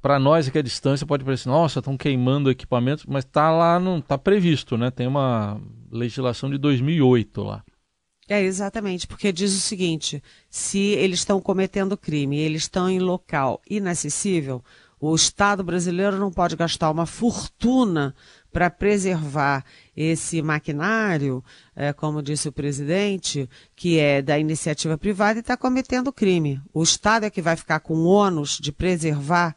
para 0.01 0.17
nós 0.19 0.47
aqui 0.47 0.57
à 0.57 0.61
distância 0.61 1.05
pode 1.05 1.23
parecer, 1.23 1.49
nossa, 1.49 1.79
estão 1.79 1.97
queimando 1.97 2.49
equipamentos, 2.49 3.05
mas 3.05 3.25
está 3.25 3.51
lá, 3.51 3.79
não 3.79 3.99
está 3.99 4.17
previsto, 4.17 4.77
né? 4.77 4.89
Tem 4.89 5.07
uma 5.07 5.59
legislação 5.91 6.49
de 6.49 6.57
2008 6.57 7.43
lá. 7.43 7.63
É, 8.27 8.41
exatamente, 8.41 9.05
porque 9.05 9.31
diz 9.31 9.55
o 9.55 9.59
seguinte: 9.59 10.23
se 10.49 10.79
eles 10.79 11.19
estão 11.19 11.39
cometendo 11.39 11.97
crime, 11.97 12.39
eles 12.39 12.63
estão 12.63 12.89
em 12.89 12.99
local 12.99 13.61
inacessível, 13.69 14.63
o 14.99 15.13
Estado 15.13 15.63
brasileiro 15.63 16.17
não 16.17 16.31
pode 16.31 16.55
gastar 16.55 16.89
uma 16.89 17.05
fortuna 17.05 18.15
para 18.51 18.69
preservar 18.69 19.63
esse 19.95 20.41
maquinário, 20.41 21.43
é, 21.75 21.91
como 21.93 22.23
disse 22.23 22.47
o 22.47 22.51
presidente, 22.51 23.49
que 23.75 23.99
é 23.99 24.21
da 24.21 24.39
iniciativa 24.39 24.97
privada 24.97 25.37
e 25.37 25.41
está 25.41 25.57
cometendo 25.57 26.13
crime. 26.13 26.61
O 26.73 26.81
Estado 26.81 27.25
é 27.25 27.29
que 27.29 27.41
vai 27.41 27.55
ficar 27.55 27.81
com 27.81 27.95
o 27.95 28.05
ônus 28.05 28.57
de 28.57 28.71
preservar 28.71 29.55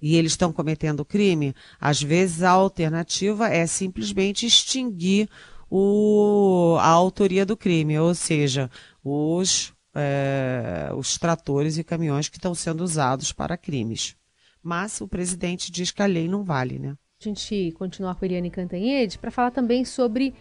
e 0.00 0.16
eles 0.16 0.32
estão 0.32 0.52
cometendo 0.52 1.04
crime, 1.04 1.54
às 1.80 2.02
vezes 2.02 2.42
a 2.42 2.50
alternativa 2.50 3.48
é 3.48 3.66
simplesmente 3.66 4.46
extinguir 4.46 5.28
o, 5.70 6.76
a 6.80 6.88
autoria 6.88 7.46
do 7.46 7.56
crime, 7.56 7.98
ou 7.98 8.14
seja, 8.14 8.70
os, 9.04 9.72
é, 9.94 10.90
os 10.96 11.16
tratores 11.16 11.78
e 11.78 11.84
caminhões 11.84 12.28
que 12.28 12.36
estão 12.36 12.54
sendo 12.54 12.82
usados 12.82 13.32
para 13.32 13.56
crimes. 13.56 14.16
Mas 14.62 15.00
o 15.00 15.08
presidente 15.08 15.70
diz 15.70 15.90
que 15.90 16.02
a 16.02 16.06
lei 16.06 16.28
não 16.28 16.44
vale, 16.44 16.78
né? 16.78 16.94
A 17.20 17.24
gente 17.24 17.72
continuar 17.72 18.14
com 18.14 18.24
a 18.24 18.28
Eliane 18.28 18.50
Cantanhede 18.50 19.18
para 19.18 19.30
falar 19.30 19.50
também 19.50 19.84
sobre 19.84 20.34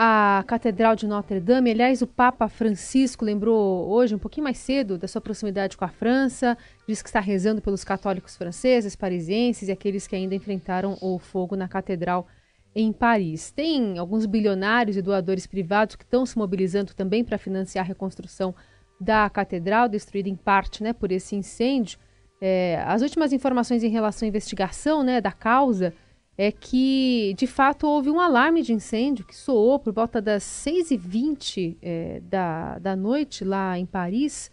a 0.00 0.44
Catedral 0.46 0.94
de 0.94 1.08
Notre 1.08 1.40
Dame. 1.40 1.72
Aliás, 1.72 2.02
o 2.02 2.06
Papa 2.06 2.48
Francisco 2.48 3.24
lembrou 3.24 3.88
hoje, 3.88 4.14
um 4.14 4.18
pouquinho 4.18 4.44
mais 4.44 4.56
cedo, 4.58 4.96
da 4.96 5.08
sua 5.08 5.20
proximidade 5.20 5.76
com 5.76 5.84
a 5.84 5.88
França, 5.88 6.56
diz 6.86 7.02
que 7.02 7.08
está 7.08 7.18
rezando 7.18 7.60
pelos 7.60 7.82
católicos 7.82 8.36
franceses, 8.36 8.94
parisienses 8.94 9.68
e 9.68 9.72
aqueles 9.72 10.06
que 10.06 10.14
ainda 10.14 10.36
enfrentaram 10.36 10.96
o 11.00 11.18
fogo 11.18 11.56
na 11.56 11.66
Catedral 11.66 12.28
em 12.76 12.92
Paris. 12.92 13.50
Tem 13.50 13.98
alguns 13.98 14.24
bilionários 14.24 14.96
e 14.96 15.02
doadores 15.02 15.48
privados 15.48 15.96
que 15.96 16.04
estão 16.04 16.24
se 16.24 16.38
mobilizando 16.38 16.94
também 16.94 17.24
para 17.24 17.36
financiar 17.36 17.84
a 17.84 17.88
reconstrução 17.88 18.54
da 19.00 19.28
Catedral, 19.28 19.88
destruída 19.88 20.28
em 20.28 20.36
parte 20.36 20.80
né, 20.80 20.92
por 20.92 21.10
esse 21.10 21.34
incêndio. 21.34 21.98
É, 22.40 22.80
as 22.86 23.02
últimas 23.02 23.32
informações 23.32 23.82
em 23.82 23.90
relação 23.90 24.26
à 24.26 24.28
investigação 24.28 25.02
né, 25.02 25.20
da 25.20 25.32
causa 25.32 25.92
é 26.40 26.52
que, 26.52 27.34
de 27.36 27.48
fato, 27.48 27.84
houve 27.88 28.08
um 28.08 28.20
alarme 28.20 28.62
de 28.62 28.72
incêndio 28.72 29.26
que 29.26 29.36
soou 29.36 29.76
por 29.76 29.92
volta 29.92 30.22
das 30.22 30.44
6h20 30.44 31.76
é, 31.82 32.20
da, 32.20 32.78
da 32.78 32.94
noite 32.94 33.44
lá 33.44 33.76
em 33.76 33.84
Paris, 33.84 34.48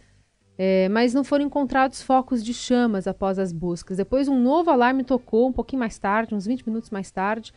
é, 0.58 0.88
mas 0.88 1.14
não 1.14 1.22
foram 1.22 1.44
encontrados 1.44 2.02
focos 2.02 2.42
de 2.42 2.52
chamas 2.52 3.06
após 3.06 3.38
as 3.38 3.52
buscas. 3.52 3.98
Depois, 3.98 4.26
um 4.26 4.36
novo 4.36 4.68
alarme 4.68 5.04
tocou 5.04 5.46
um 5.46 5.52
pouquinho 5.52 5.78
mais 5.78 5.96
tarde, 5.96 6.34
uns 6.34 6.44
20 6.44 6.66
minutos 6.66 6.90
mais 6.90 7.12
tarde, 7.12 7.52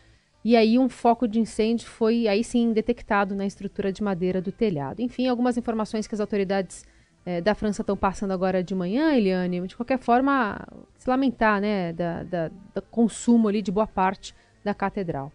e 0.46 0.56
aí 0.56 0.78
um 0.78 0.88
foco 0.88 1.28
de 1.28 1.40
incêndio 1.40 1.88
foi, 1.88 2.28
aí 2.28 2.44
sim, 2.44 2.72
detectado 2.72 3.34
na 3.34 3.48
estrutura 3.48 3.92
de 3.92 4.04
madeira 4.04 4.40
do 4.40 4.52
telhado. 4.52 5.02
Enfim, 5.02 5.28
algumas 5.28 5.58
informações 5.58 6.06
que 6.06 6.14
as 6.14 6.22
autoridades 6.22 6.86
é, 7.30 7.42
da 7.42 7.54
França 7.54 7.84
estão 7.84 7.96
passando 7.96 8.32
agora 8.32 8.64
de 8.64 8.74
manhã, 8.74 9.14
Eliane, 9.14 9.68
de 9.68 9.76
qualquer 9.76 10.00
forma, 10.00 10.68
se 10.98 11.08
lamentar, 11.08 11.62
né, 11.62 11.94
da, 11.94 12.24
da, 12.24 12.48
do 12.48 12.82
consumo 12.90 13.48
ali 13.48 13.62
de 13.62 13.72
boa 13.72 13.86
parte 13.86 14.34
da 14.64 14.74
catedral. 14.74 15.32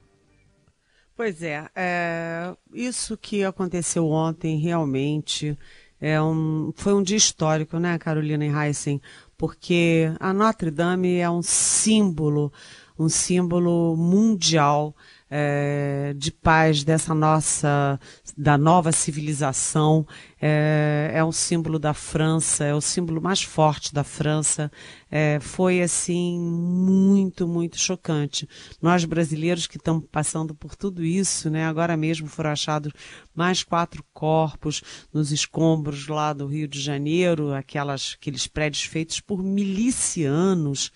Pois 1.16 1.40
é, 1.40 1.68
é, 1.72 2.52
isso 2.72 3.16
que 3.16 3.44
aconteceu 3.44 4.08
ontem 4.08 4.58
realmente 4.58 5.56
é 6.00 6.20
um, 6.20 6.72
foi 6.74 6.92
um 6.94 7.02
dia 7.02 7.16
histórico, 7.16 7.78
né, 7.78 7.96
Carolina 7.96 8.44
Heissen, 8.44 9.00
porque 9.38 10.12
a 10.18 10.32
Notre 10.32 10.72
Dame 10.72 11.18
é 11.18 11.30
um 11.30 11.42
símbolo, 11.42 12.52
um 12.98 13.08
símbolo 13.08 13.96
mundial 13.96 14.96
é, 15.30 16.12
de 16.16 16.32
paz 16.32 16.82
dessa 16.82 17.14
nossa, 17.14 18.00
da 18.36 18.58
nova 18.58 18.92
civilização. 18.92 20.06
É, 20.40 21.12
é 21.14 21.24
um 21.24 21.32
símbolo 21.32 21.78
da 21.78 21.94
França, 21.94 22.64
é 22.64 22.74
o 22.74 22.80
símbolo 22.80 23.20
mais 23.20 23.42
forte 23.42 23.94
da 23.94 24.04
França. 24.04 24.70
É, 25.10 25.38
foi 25.40 25.80
assim 25.80 26.38
muito, 26.38 27.46
muito 27.46 27.78
chocante. 27.78 28.48
Nós 28.82 29.04
brasileiros 29.04 29.66
que 29.66 29.76
estamos 29.76 30.04
passando 30.10 30.54
por 30.54 30.74
tudo 30.74 31.04
isso, 31.04 31.48
né? 31.48 31.64
Agora 31.64 31.96
mesmo 31.96 32.28
foram 32.28 32.50
achados 32.50 32.92
mais 33.34 33.62
quatro 33.62 34.04
corpos 34.12 34.82
nos 35.12 35.32
escombros 35.32 36.08
lá 36.08 36.32
do 36.32 36.46
Rio 36.46 36.68
de 36.68 36.80
Janeiro, 36.80 37.54
aquelas, 37.54 38.16
aqueles 38.20 38.46
prédios 38.46 38.84
feitos 38.84 39.20
por 39.20 39.42
milicianos 39.42 40.90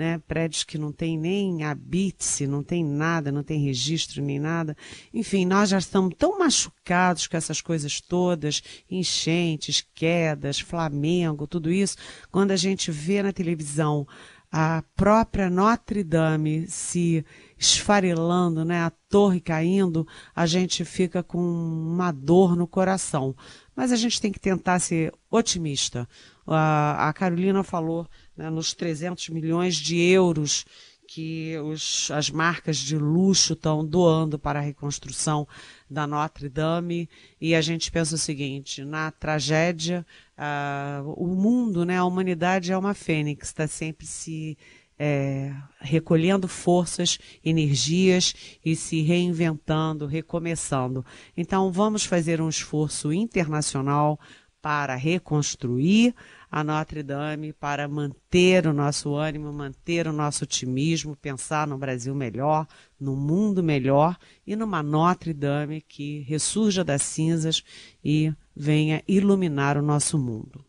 né? 0.00 0.18
Prédios 0.26 0.64
que 0.64 0.78
não 0.78 0.90
tem 0.90 1.18
nem 1.18 1.62
habite 1.62 2.46
não 2.46 2.62
tem 2.62 2.82
nada, 2.82 3.30
não 3.30 3.42
tem 3.42 3.62
registro 3.62 4.22
nem 4.22 4.38
nada. 4.38 4.74
Enfim, 5.12 5.44
nós 5.44 5.68
já 5.68 5.76
estamos 5.76 6.14
tão 6.16 6.38
machucados 6.38 7.26
com 7.26 7.36
essas 7.36 7.60
coisas 7.60 8.00
todas, 8.00 8.62
enchentes, 8.90 9.86
quedas, 9.94 10.58
Flamengo, 10.58 11.46
tudo 11.46 11.70
isso, 11.70 11.98
quando 12.30 12.52
a 12.52 12.56
gente 12.56 12.90
vê 12.90 13.22
na 13.22 13.30
televisão 13.30 14.06
a 14.50 14.82
própria 14.96 15.48
Notre 15.50 16.02
Dame 16.02 16.66
se 16.66 17.24
esfarelando, 17.58 18.64
né, 18.64 18.82
a 18.82 18.90
torre 19.08 19.38
caindo, 19.38 20.06
a 20.34 20.46
gente 20.46 20.84
fica 20.84 21.22
com 21.22 21.38
uma 21.38 22.10
dor 22.10 22.56
no 22.56 22.66
coração. 22.66 23.36
Mas 23.76 23.92
a 23.92 23.96
gente 23.96 24.20
tem 24.20 24.32
que 24.32 24.40
tentar 24.40 24.80
ser 24.80 25.12
otimista. 25.30 26.08
A, 26.54 27.12
Carolina 27.12 27.62
falou 27.62 28.06
né, 28.36 28.50
nos 28.50 28.74
300 28.74 29.28
milhões 29.28 29.76
de 29.76 29.98
euros 29.98 30.64
que 31.06 31.58
os, 31.58 32.08
as 32.12 32.30
marcas 32.30 32.76
de 32.76 32.96
luxo 32.96 33.54
estão 33.54 33.84
doando 33.84 34.38
para 34.38 34.60
a 34.60 34.62
reconstrução 34.62 35.46
da 35.90 36.06
Notre 36.06 36.48
Dame. 36.48 37.08
E 37.40 37.54
a 37.54 37.60
gente 37.60 37.90
pensa 37.90 38.14
o 38.14 38.18
seguinte: 38.18 38.84
na 38.84 39.10
tragédia, 39.10 40.06
uh, 40.38 41.12
o 41.16 41.26
mundo, 41.26 41.84
né, 41.84 41.98
a 41.98 42.04
humanidade 42.04 42.70
é 42.70 42.78
uma 42.78 42.94
fênix, 42.94 43.48
está 43.48 43.66
sempre 43.66 44.06
se 44.06 44.56
é, 45.02 45.52
recolhendo 45.80 46.46
forças, 46.46 47.18
energias 47.42 48.34
e 48.62 48.76
se 48.76 49.00
reinventando, 49.00 50.06
recomeçando. 50.06 51.04
Então, 51.34 51.72
vamos 51.72 52.04
fazer 52.04 52.38
um 52.38 52.50
esforço 52.50 53.10
internacional 53.10 54.20
para 54.60 54.94
reconstruir 54.94 56.14
a 56.50 56.64
Notre 56.64 57.02
Dame 57.02 57.52
para 57.52 57.86
manter 57.86 58.66
o 58.66 58.72
nosso 58.72 59.14
ânimo, 59.14 59.52
manter 59.52 60.08
o 60.08 60.12
nosso 60.12 60.44
otimismo, 60.44 61.16
pensar 61.16 61.66
no 61.66 61.78
Brasil 61.78 62.14
melhor, 62.14 62.66
no 62.98 63.14
mundo 63.14 63.62
melhor 63.62 64.16
e 64.46 64.56
numa 64.56 64.82
Notre 64.82 65.32
Dame 65.32 65.80
que 65.80 66.20
ressurja 66.20 66.82
das 66.82 67.02
cinzas 67.02 67.62
e 68.04 68.32
venha 68.54 69.02
iluminar 69.06 69.76
o 69.76 69.82
nosso 69.82 70.18
mundo. 70.18 70.64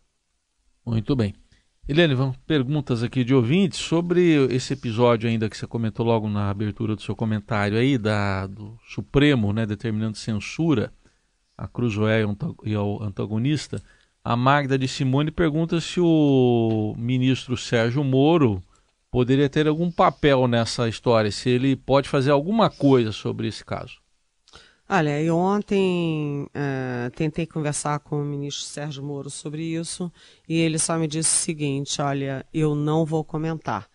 Muito 0.86 1.16
bem. 1.16 1.34
Helene, 1.88 2.14
vamos 2.14 2.38
perguntas 2.46 3.02
aqui 3.02 3.24
de 3.24 3.34
ouvintes 3.34 3.80
sobre 3.80 4.36
esse 4.54 4.74
episódio 4.74 5.28
ainda 5.28 5.50
que 5.50 5.58
você 5.58 5.66
comentou 5.66 6.06
logo 6.06 6.30
na 6.30 6.50
abertura 6.50 6.96
do 6.96 7.02
seu 7.02 7.16
comentário 7.16 7.78
aí, 7.78 7.98
da, 7.98 8.46
do 8.46 8.78
Supremo, 8.86 9.52
né, 9.52 9.66
determinando 9.66 10.16
censura 10.16 10.94
a 11.58 11.68
Cruzoé 11.68 12.24
e 12.64 12.76
ao 12.76 13.02
antagonista. 13.04 13.82
A 14.24 14.36
Magda 14.36 14.78
de 14.78 14.88
Simone 14.88 15.32
pergunta 15.32 15.82
se 15.82 16.00
o 16.00 16.94
ministro 16.96 17.58
Sérgio 17.58 18.04
Moro 18.04 18.62
poderia 19.10 19.50
ter 19.50 19.68
algum 19.68 19.92
papel 19.92 20.48
nessa 20.48 20.88
história, 20.88 21.32
se 21.32 21.50
ele 21.50 21.76
pode 21.76 22.08
fazer 22.08 22.30
alguma 22.30 22.70
coisa 22.70 23.12
sobre 23.12 23.48
esse 23.48 23.66
caso. 23.66 24.00
Olha, 24.88 25.22
eu 25.22 25.38
ontem 25.38 26.44
uh, 26.44 27.10
tentei 27.16 27.48
conversar 27.48 28.00
com 28.00 28.22
o 28.22 28.26
ministro 28.26 28.66
Sérgio 28.66 29.04
Moro 29.04 29.30
sobre 29.30 29.64
isso 29.64 30.12
e 30.48 30.60
ele 30.60 30.78
só 30.78 30.98
me 30.98 31.08
disse 31.08 31.34
o 31.34 31.40
seguinte: 31.44 32.02
olha, 32.02 32.46
eu 32.54 32.76
não 32.76 33.06
vou 33.06 33.24
comentar. 33.24 33.88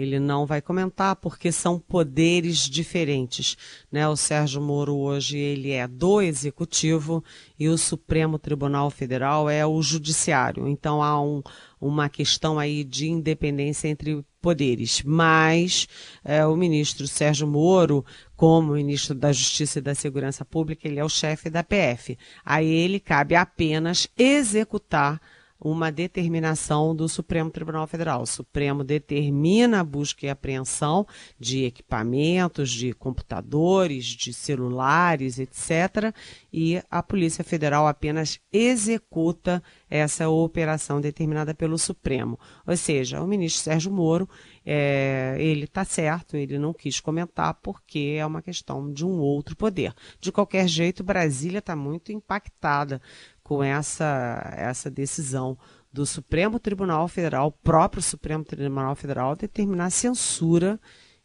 Ele 0.00 0.20
não 0.20 0.46
vai 0.46 0.60
comentar 0.60 1.16
porque 1.16 1.50
são 1.50 1.78
poderes 1.78 2.68
diferentes, 2.68 3.56
né? 3.90 4.08
O 4.08 4.16
Sérgio 4.16 4.60
Moro 4.60 4.96
hoje 4.96 5.36
ele 5.36 5.72
é 5.72 5.86
do 5.86 6.20
executivo 6.20 7.22
e 7.58 7.68
o 7.68 7.76
Supremo 7.76 8.38
Tribunal 8.38 8.90
Federal 8.90 9.50
é 9.50 9.66
o 9.66 9.82
judiciário. 9.82 10.68
Então 10.68 11.02
há 11.02 11.20
um, 11.20 11.42
uma 11.80 12.08
questão 12.08 12.58
aí 12.58 12.84
de 12.84 13.08
independência 13.08 13.88
entre 13.88 14.24
poderes. 14.40 15.02
Mas 15.04 15.88
é, 16.24 16.44
o 16.46 16.56
ministro 16.56 17.06
Sérgio 17.06 17.46
Moro, 17.46 18.04
como 18.36 18.74
ministro 18.74 19.14
da 19.14 19.32
Justiça 19.32 19.78
e 19.78 19.82
da 19.82 19.94
Segurança 19.94 20.44
Pública, 20.44 20.86
ele 20.86 20.98
é 20.98 21.04
o 21.04 21.08
chefe 21.08 21.50
da 21.50 21.62
PF. 21.62 22.16
A 22.44 22.62
ele 22.62 23.00
cabe 23.00 23.34
apenas 23.34 24.08
executar 24.16 25.20
uma 25.60 25.90
determinação 25.90 26.94
do 26.94 27.08
Supremo 27.08 27.50
Tribunal 27.50 27.86
Federal. 27.86 28.22
O 28.22 28.26
Supremo 28.26 28.84
determina 28.84 29.80
a 29.80 29.84
busca 29.84 30.26
e 30.26 30.28
apreensão 30.28 31.06
de 31.38 31.64
equipamentos, 31.64 32.70
de 32.70 32.92
computadores, 32.92 34.04
de 34.04 34.32
celulares, 34.32 35.38
etc. 35.38 36.14
E 36.52 36.80
a 36.90 37.02
Polícia 37.02 37.42
Federal 37.42 37.86
apenas 37.86 38.38
executa 38.52 39.62
essa 39.90 40.28
operação 40.28 41.00
determinada 41.00 41.54
pelo 41.54 41.78
Supremo. 41.78 42.38
Ou 42.66 42.76
seja, 42.76 43.20
o 43.20 43.26
ministro 43.26 43.62
Sérgio 43.62 43.90
Moro, 43.90 44.28
é, 44.64 45.36
ele 45.38 45.64
está 45.64 45.84
certo, 45.84 46.36
ele 46.36 46.58
não 46.58 46.72
quis 46.72 47.00
comentar 47.00 47.54
porque 47.54 48.16
é 48.18 48.24
uma 48.24 48.42
questão 48.42 48.92
de 48.92 49.04
um 49.04 49.18
outro 49.18 49.56
poder. 49.56 49.92
De 50.20 50.30
qualquer 50.30 50.68
jeito, 50.68 51.02
Brasília 51.02 51.58
está 51.58 51.74
muito 51.74 52.12
impactada 52.12 53.00
com 53.48 53.62
essa, 53.62 54.52
essa 54.54 54.90
decisão 54.90 55.56
do 55.90 56.04
Supremo 56.04 56.58
Tribunal 56.58 57.08
Federal, 57.08 57.50
próprio 57.50 58.02
Supremo 58.02 58.44
Tribunal 58.44 58.94
Federal, 58.94 59.34
determinar 59.34 59.88
censura 59.88 60.78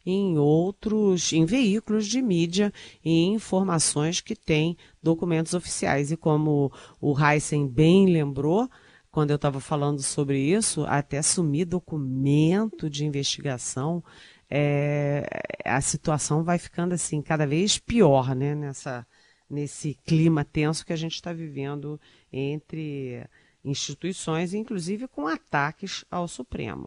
em 0.06 0.38
outros, 0.38 1.34
em 1.34 1.44
veículos 1.44 2.06
de 2.06 2.22
mídia 2.22 2.72
e 3.04 3.10
em 3.10 3.34
informações 3.34 4.22
que 4.22 4.34
têm 4.34 4.74
documentos 5.02 5.52
oficiais. 5.52 6.10
E 6.10 6.16
como 6.16 6.72
o 6.98 7.14
Heisen 7.14 7.68
bem 7.68 8.06
lembrou, 8.06 8.70
quando 9.10 9.28
eu 9.28 9.36
estava 9.36 9.60
falando 9.60 10.00
sobre 10.00 10.38
isso, 10.38 10.86
até 10.86 11.18
assumir 11.18 11.66
documento 11.66 12.88
de 12.88 13.04
investigação, 13.04 14.02
é, 14.48 15.26
a 15.62 15.82
situação 15.82 16.42
vai 16.42 16.58
ficando 16.58 16.94
assim 16.94 17.20
cada 17.20 17.46
vez 17.46 17.78
pior, 17.78 18.34
né? 18.34 18.54
Nessa, 18.54 19.06
nesse 19.48 19.94
clima 20.04 20.44
tenso 20.44 20.84
que 20.84 20.92
a 20.92 20.96
gente 20.96 21.14
está 21.14 21.32
vivendo 21.32 22.00
entre 22.32 23.24
instituições, 23.64 24.52
inclusive 24.52 25.08
com 25.08 25.26
ataques 25.26 26.04
ao 26.10 26.28
Supremo. 26.28 26.86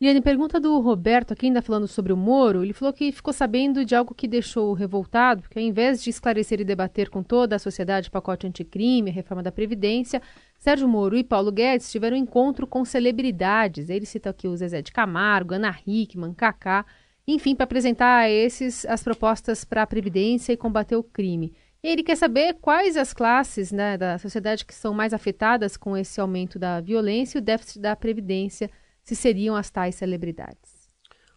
Liane, 0.00 0.20
pergunta 0.20 0.58
do 0.58 0.80
Roberto, 0.80 1.32
aqui 1.32 1.46
ainda 1.46 1.62
falando 1.62 1.86
sobre 1.86 2.12
o 2.12 2.16
Moro, 2.16 2.64
ele 2.64 2.72
falou 2.72 2.92
que 2.92 3.12
ficou 3.12 3.32
sabendo 3.32 3.84
de 3.84 3.94
algo 3.94 4.12
que 4.12 4.26
deixou 4.26 4.72
revoltado, 4.72 5.42
porque 5.42 5.58
ao 5.58 5.64
invés 5.64 6.02
de 6.02 6.10
esclarecer 6.10 6.60
e 6.60 6.64
debater 6.64 7.08
com 7.08 7.22
toda 7.22 7.54
a 7.54 7.60
sociedade 7.60 8.08
o 8.08 8.12
pacote 8.12 8.46
anticrime, 8.46 9.10
a 9.10 9.14
reforma 9.14 9.42
da 9.42 9.52
Previdência, 9.52 10.20
Sérgio 10.58 10.88
Moro 10.88 11.16
e 11.16 11.22
Paulo 11.22 11.52
Guedes 11.52 11.90
tiveram 11.92 12.16
um 12.16 12.20
encontro 12.20 12.66
com 12.66 12.84
celebridades. 12.84 13.88
Ele 13.88 14.04
cita 14.04 14.30
aqui 14.30 14.48
o 14.48 14.56
Zezé 14.56 14.82
de 14.82 14.92
Camargo, 14.92 15.54
Ana 15.54 15.74
Hickman, 15.86 16.34
Kaká, 16.34 16.84
enfim, 17.26 17.54
para 17.54 17.64
apresentar 17.64 18.18
a 18.18 18.30
esses 18.30 18.84
as 18.86 19.02
propostas 19.02 19.64
para 19.64 19.82
a 19.82 19.86
Previdência 19.86 20.52
e 20.52 20.56
combater 20.56 20.96
o 20.96 21.04
crime. 21.04 21.54
Ele 21.84 22.02
quer 22.02 22.16
saber 22.16 22.54
quais 22.62 22.96
as 22.96 23.12
classes 23.12 23.70
né, 23.70 23.98
da 23.98 24.16
sociedade 24.16 24.64
que 24.64 24.74
são 24.74 24.94
mais 24.94 25.12
afetadas 25.12 25.76
com 25.76 25.94
esse 25.94 26.18
aumento 26.18 26.58
da 26.58 26.80
violência 26.80 27.36
e 27.36 27.42
o 27.42 27.44
déficit 27.44 27.78
da 27.78 27.94
previdência, 27.94 28.70
se 29.02 29.14
seriam 29.14 29.54
as 29.54 29.68
tais 29.68 29.94
celebridades. 29.94 30.88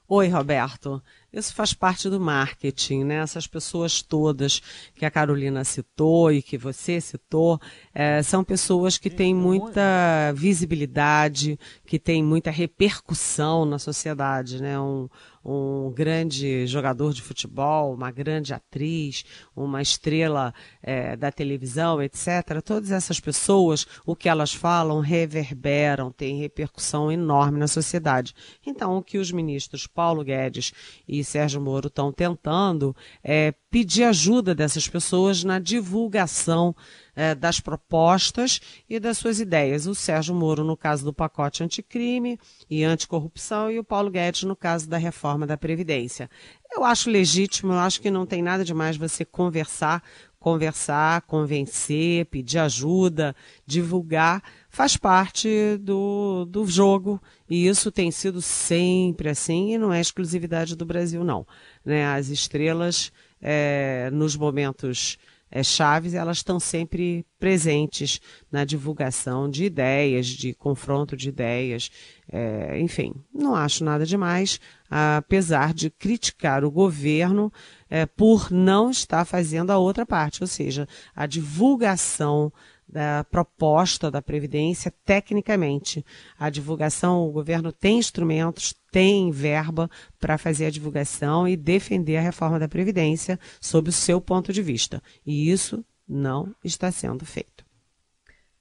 Oi, 0.07 0.29
Roberto. 0.29 1.03
Isso 1.31 1.53
faz 1.53 1.73
parte 1.73 2.09
do 2.09 2.19
marketing, 2.19 3.03
né? 3.03 3.15
Essas 3.15 3.45
pessoas 3.45 4.01
todas 4.01 4.61
que 4.95 5.05
a 5.05 5.11
Carolina 5.11 5.63
citou 5.63 6.31
e 6.31 6.41
que 6.41 6.57
você 6.57 7.01
citou, 7.01 7.59
é, 7.93 8.23
são 8.23 8.43
pessoas 8.43 8.97
que 8.97 9.09
têm 9.09 9.35
muita 9.35 10.31
visibilidade, 10.33 11.59
que 11.85 11.99
têm 11.99 12.23
muita 12.23 12.49
repercussão 12.49 13.65
na 13.65 13.77
sociedade, 13.77 14.61
né? 14.61 14.79
Um, 14.79 15.09
um 15.47 15.91
grande 15.95 16.67
jogador 16.67 17.13
de 17.13 17.21
futebol, 17.21 17.93
uma 17.93 18.11
grande 18.11 18.53
atriz, 18.53 19.23
uma 19.55 19.81
estrela 19.81 20.53
é, 20.83 21.15
da 21.15 21.31
televisão, 21.31 22.01
etc. 22.01 22.61
Todas 22.63 22.91
essas 22.91 23.19
pessoas, 23.19 23.87
o 24.05 24.13
que 24.13 24.27
elas 24.27 24.53
falam 24.53 24.99
reverberam, 24.99 26.11
tem 26.11 26.37
repercussão 26.37 27.09
enorme 27.09 27.59
na 27.59 27.67
sociedade. 27.67 28.35
Então, 28.65 28.97
o 28.97 29.01
que 29.01 29.17
os 29.17 29.31
ministros 29.31 29.87
Paulo 29.87 30.21
Guedes 30.21 30.73
e 31.07 31.16
Sérgio 31.23 31.61
Moro 31.61 31.87
estão 31.87 32.11
tentando 32.11 32.95
é 33.23 33.53
pedir 33.69 34.03
ajuda 34.03 34.55
dessas 34.55 34.87
pessoas 34.87 35.43
na 35.43 35.59
divulgação 35.59 36.75
eh, 37.15 37.35
das 37.35 37.59
propostas 37.59 38.61
e 38.89 38.99
das 38.99 39.17
suas 39.17 39.39
ideias. 39.39 39.87
O 39.87 39.93
Sérgio 39.93 40.33
Moro, 40.33 40.63
no 40.63 40.77
caso 40.77 41.03
do 41.03 41.13
pacote 41.13 41.63
anticrime 41.63 42.39
e 42.69 42.83
anticorrupção, 42.83 43.69
e 43.69 43.77
o 43.77 43.83
Paulo 43.83 44.09
Guedes, 44.09 44.43
no 44.43 44.55
caso 44.55 44.87
da 44.89 44.97
reforma 44.97 45.45
da 45.45 45.57
Previdência. 45.57 46.29
Eu 46.71 46.83
acho 46.83 47.09
legítimo, 47.09 47.73
eu 47.73 47.79
acho 47.79 48.01
que 48.01 48.11
não 48.11 48.25
tem 48.25 48.41
nada 48.41 48.63
demais 48.63 48.97
você 48.97 49.23
conversar, 49.23 50.03
conversar, 50.39 51.21
convencer, 51.23 52.25
pedir 52.27 52.59
ajuda, 52.59 53.35
divulgar, 53.65 54.41
faz 54.77 54.95
parte 54.95 55.75
do, 55.81 56.45
do 56.45 56.63
jogo 56.67 57.19
e 57.49 57.67
isso 57.67 57.91
tem 57.91 58.11
sido 58.11 58.43
sempre 58.43 59.27
assim 59.27 59.73
e 59.73 59.77
não 59.79 59.91
é 59.91 59.99
exclusividade 59.99 60.75
do 60.75 60.85
Brasil, 60.85 61.23
não. 61.23 61.47
Né? 61.83 62.05
As 62.05 62.27
estrelas, 62.27 63.11
é, 63.41 64.11
nos 64.13 64.35
momentos 64.35 65.17
é, 65.49 65.63
chaves, 65.63 66.13
elas 66.13 66.37
estão 66.37 66.59
sempre 66.59 67.25
presentes 67.39 68.21
na 68.51 68.63
divulgação 68.63 69.49
de 69.49 69.65
ideias, 69.65 70.27
de 70.27 70.53
confronto 70.53 71.17
de 71.17 71.29
ideias. 71.29 71.89
É, 72.31 72.79
enfim, 72.79 73.15
não 73.33 73.55
acho 73.55 73.83
nada 73.83 74.05
demais, 74.05 74.59
apesar 74.91 75.73
de 75.73 75.89
criticar 75.89 76.63
o 76.63 76.69
governo 76.69 77.51
é, 77.89 78.05
por 78.05 78.51
não 78.51 78.91
estar 78.91 79.25
fazendo 79.25 79.71
a 79.71 79.79
outra 79.79 80.05
parte, 80.05 80.43
ou 80.43 80.47
seja, 80.47 80.87
a 81.15 81.25
divulgação 81.25 82.53
da 82.87 83.25
proposta 83.25 84.09
da 84.09 84.21
Previdência 84.21 84.93
tecnicamente. 85.05 86.05
A 86.39 86.49
divulgação, 86.49 87.27
o 87.27 87.31
governo 87.31 87.71
tem 87.71 87.97
instrumentos, 87.97 88.73
tem 88.91 89.29
verba 89.29 89.89
para 90.19 90.37
fazer 90.37 90.67
a 90.67 90.71
divulgação 90.71 91.47
e 91.47 91.57
defender 91.57 92.17
a 92.17 92.21
reforma 92.21 92.57
da 92.57 92.67
Previdência 92.67 93.39
sob 93.59 93.89
o 93.89 93.93
seu 93.93 94.21
ponto 94.21 94.53
de 94.53 94.61
vista. 94.61 95.01
E 95.25 95.51
isso 95.51 95.83
não 96.07 96.55
está 96.63 96.91
sendo 96.91 97.25
feito. 97.25 97.65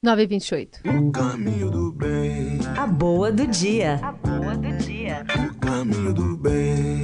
928. 0.02 0.80
O 0.88 1.10
caminho 1.10 1.70
do 1.70 1.92
bem. 1.92 2.60
A 2.76 2.86
boa 2.86 3.32
do 3.32 3.46
dia. 3.46 3.94
A 4.02 4.12
boa 4.12 4.56
do 4.56 4.76
dia. 4.76 5.24
O 5.50 5.54
caminho 5.58 6.12
do 6.12 6.36
bem. 6.36 7.02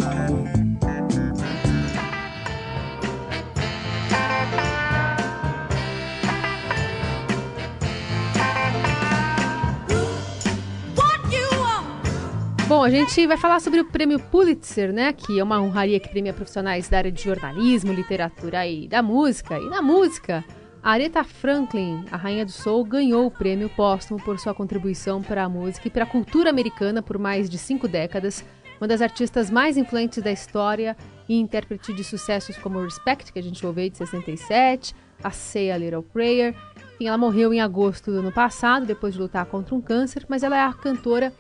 Bom, 12.83 12.87
a 12.87 12.91
gente 12.91 13.29
vai 13.29 13.37
falar 13.37 13.61
sobre 13.61 13.79
o 13.79 13.85
prêmio 13.85 14.19
Pulitzer, 14.19 14.93
né? 14.93 15.13
Que 15.13 15.39
é 15.39 15.45
uma 15.45 15.61
honraria 15.61 16.01
que 16.01 16.09
premia 16.09 16.33
profissionais 16.33 16.89
da 16.89 16.99
área 16.99 17.13
de 17.13 17.23
jornalismo, 17.23 17.93
literatura 17.93 18.67
e 18.67 18.89
da 18.89 19.01
música. 19.01 19.57
E 19.57 19.69
na 19.69 19.81
música, 19.81 20.45
Aretha 20.83 21.23
Franklin, 21.23 22.05
a 22.11 22.17
rainha 22.17 22.45
do 22.45 22.51
soul, 22.51 22.85
ganhou 22.85 23.27
o 23.27 23.31
prêmio 23.31 23.69
póstumo 23.69 24.21
por 24.21 24.37
sua 24.41 24.53
contribuição 24.53 25.23
para 25.23 25.45
a 25.45 25.49
música 25.49 25.87
e 25.87 25.93
para 25.93 26.03
a 26.03 26.07
cultura 26.09 26.51
americana 26.51 27.01
por 27.01 27.19
mais 27.19 27.49
de 27.49 27.57
cinco 27.57 27.87
décadas. 27.87 28.45
Uma 28.81 28.89
das 28.89 29.01
artistas 29.01 29.49
mais 29.49 29.77
influentes 29.77 30.21
da 30.21 30.33
história 30.33 30.97
e 31.29 31.39
intérprete 31.39 31.93
de 31.93 32.03
sucessos 32.03 32.59
como 32.59 32.83
Respect, 32.83 33.33
que 33.33 33.39
a 33.39 33.43
gente 33.43 33.65
ouviu 33.65 33.89
de 33.89 33.97
67, 33.97 34.93
a 35.23 35.31
Say 35.31 35.71
a 35.71 35.79
Little 35.79 36.03
Prayer. 36.03 36.53
Enfim, 36.95 37.07
ela 37.07 37.17
morreu 37.17 37.55
em 37.55 37.61
agosto 37.61 38.11
do 38.11 38.19
ano 38.19 38.33
passado, 38.33 38.87
depois 38.87 39.15
de 39.15 39.21
lutar 39.21 39.47
contra 39.47 39.73
um 39.73 39.81
câncer, 39.81 40.27
mas 40.29 40.43
ela 40.43 40.57
é 40.57 40.65
a 40.65 40.73
cantora 40.73 41.33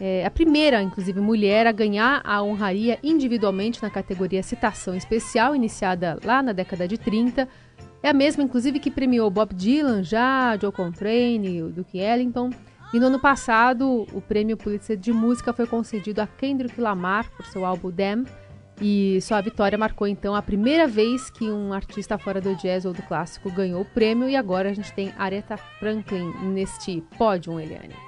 é 0.00 0.24
a 0.24 0.30
primeira, 0.30 0.82
inclusive, 0.82 1.20
mulher 1.20 1.66
a 1.66 1.72
ganhar 1.72 2.20
a 2.24 2.42
honraria 2.42 2.98
individualmente 3.02 3.82
na 3.82 3.90
categoria 3.90 4.42
Citação 4.42 4.94
Especial, 4.94 5.54
iniciada 5.54 6.18
lá 6.24 6.42
na 6.42 6.52
década 6.52 6.86
de 6.86 6.96
30. 6.96 7.48
É 8.02 8.08
a 8.08 8.12
mesma, 8.12 8.44
inclusive, 8.44 8.78
que 8.78 8.90
premiou 8.90 9.28
Bob 9.28 9.52
Dylan, 9.54 10.04
já 10.04 10.56
Joe 10.56 10.70
Contrane, 10.70 11.62
o 11.62 11.70
Duke 11.70 11.98
Ellington. 11.98 12.50
E 12.94 13.00
no 13.00 13.06
ano 13.06 13.18
passado, 13.18 14.06
o 14.12 14.20
prêmio 14.20 14.56
Pulitzer 14.56 14.96
de 14.96 15.12
Música 15.12 15.52
foi 15.52 15.66
concedido 15.66 16.22
a 16.22 16.26
Kendrick 16.26 16.80
Lamar 16.80 17.28
por 17.32 17.44
seu 17.46 17.64
álbum 17.64 17.90
Damn. 17.90 18.24
E 18.80 19.20
sua 19.20 19.40
vitória 19.40 19.76
marcou 19.76 20.06
então 20.06 20.36
a 20.36 20.40
primeira 20.40 20.86
vez 20.86 21.28
que 21.28 21.50
um 21.50 21.72
artista 21.72 22.16
fora 22.16 22.40
do 22.40 22.54
jazz 22.54 22.84
ou 22.84 22.92
do 22.92 23.02
clássico 23.02 23.50
ganhou 23.50 23.82
o 23.82 23.84
prêmio. 23.84 24.28
E 24.28 24.36
agora 24.36 24.70
a 24.70 24.72
gente 24.72 24.92
tem 24.92 25.12
Aretha 25.18 25.56
Franklin 25.56 26.32
neste 26.54 27.02
pódio, 27.18 27.58
Eliane. 27.58 28.07